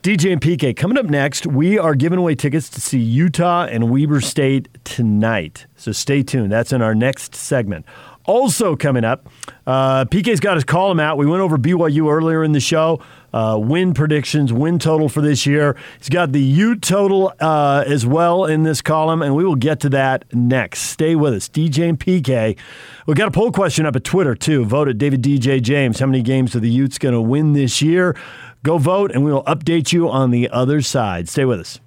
DJ 0.05 0.33
and 0.33 0.41
PK 0.41 0.77
coming 0.77 0.99
up 0.99 1.07
next. 1.07 1.47
We 1.47 1.79
are 1.79 1.95
giving 1.95 2.19
away 2.19 2.35
tickets 2.35 2.69
to 2.69 2.81
see 2.81 2.99
Utah 2.99 3.65
and 3.65 3.91
Weber 3.91 4.21
State 4.21 4.69
tonight. 4.85 5.65
So 5.77 5.93
stay 5.93 6.23
tuned. 6.23 6.53
That's 6.53 6.75
in 6.75 6.83
our 6.83 6.95
next 6.95 7.35
segment. 7.35 7.87
Also 8.27 8.77
coming 8.77 9.03
up, 9.03 9.31
uh, 9.67 10.05
PK's 10.05 10.41
got 10.41 10.57
his 10.57 10.65
column 10.65 11.01
out. 11.01 11.17
We 11.17 11.25
went 11.25 11.41
over 11.41 11.57
BYU 11.57 12.13
earlier 12.13 12.45
in 12.45 12.53
the 12.53 12.61
show. 12.61 13.01
Uh, 13.35 13.59
win 13.59 13.93
predictions, 13.95 14.53
win 14.53 14.79
total 14.79 15.09
for 15.09 15.21
this 15.21 15.45
year. 15.45 15.77
He's 15.99 16.09
got 16.09 16.31
the 16.31 16.41
Ute 16.41 16.81
total 16.81 17.33
uh, 17.41 17.83
as 17.85 18.07
well 18.07 18.45
in 18.45 18.63
this 18.63 18.81
column, 18.81 19.23
and 19.23 19.35
we 19.35 19.45
will 19.45 19.57
get 19.57 19.81
to 19.81 19.89
that 19.89 20.25
next. 20.33 20.83
Stay 20.83 21.17
with 21.17 21.35
us. 21.35 21.49
DJ 21.49 21.89
and 21.89 21.99
PK. 21.99 22.57
We 23.09 23.15
got 23.15 23.27
a 23.27 23.33
poll 23.33 23.51
question 23.51 23.87
up 23.87 23.97
at 23.97 24.05
Twitter, 24.05 24.37
too. 24.37 24.65
Vote 24.65 24.87
at 24.87 24.99
David 24.99 25.21
DJ 25.21 25.61
James. 25.61 25.99
How 25.99 26.07
many 26.07 26.23
games 26.23 26.55
are 26.55 26.61
the 26.61 26.71
Utes 26.71 26.97
going 26.97 27.13
to 27.13 27.21
win 27.21 27.55
this 27.55 27.83
year? 27.83 28.17
Go 28.63 28.79
vote, 28.79 29.11
and 29.11 29.25
we 29.25 29.33
will 29.33 29.45
update 29.47 29.93
you 29.93 30.09
on 30.09 30.31
the 30.31 30.49
other 30.51 30.81
side. 30.81 31.29
Stay 31.29 31.45
with 31.45 31.59
us. 31.59 31.81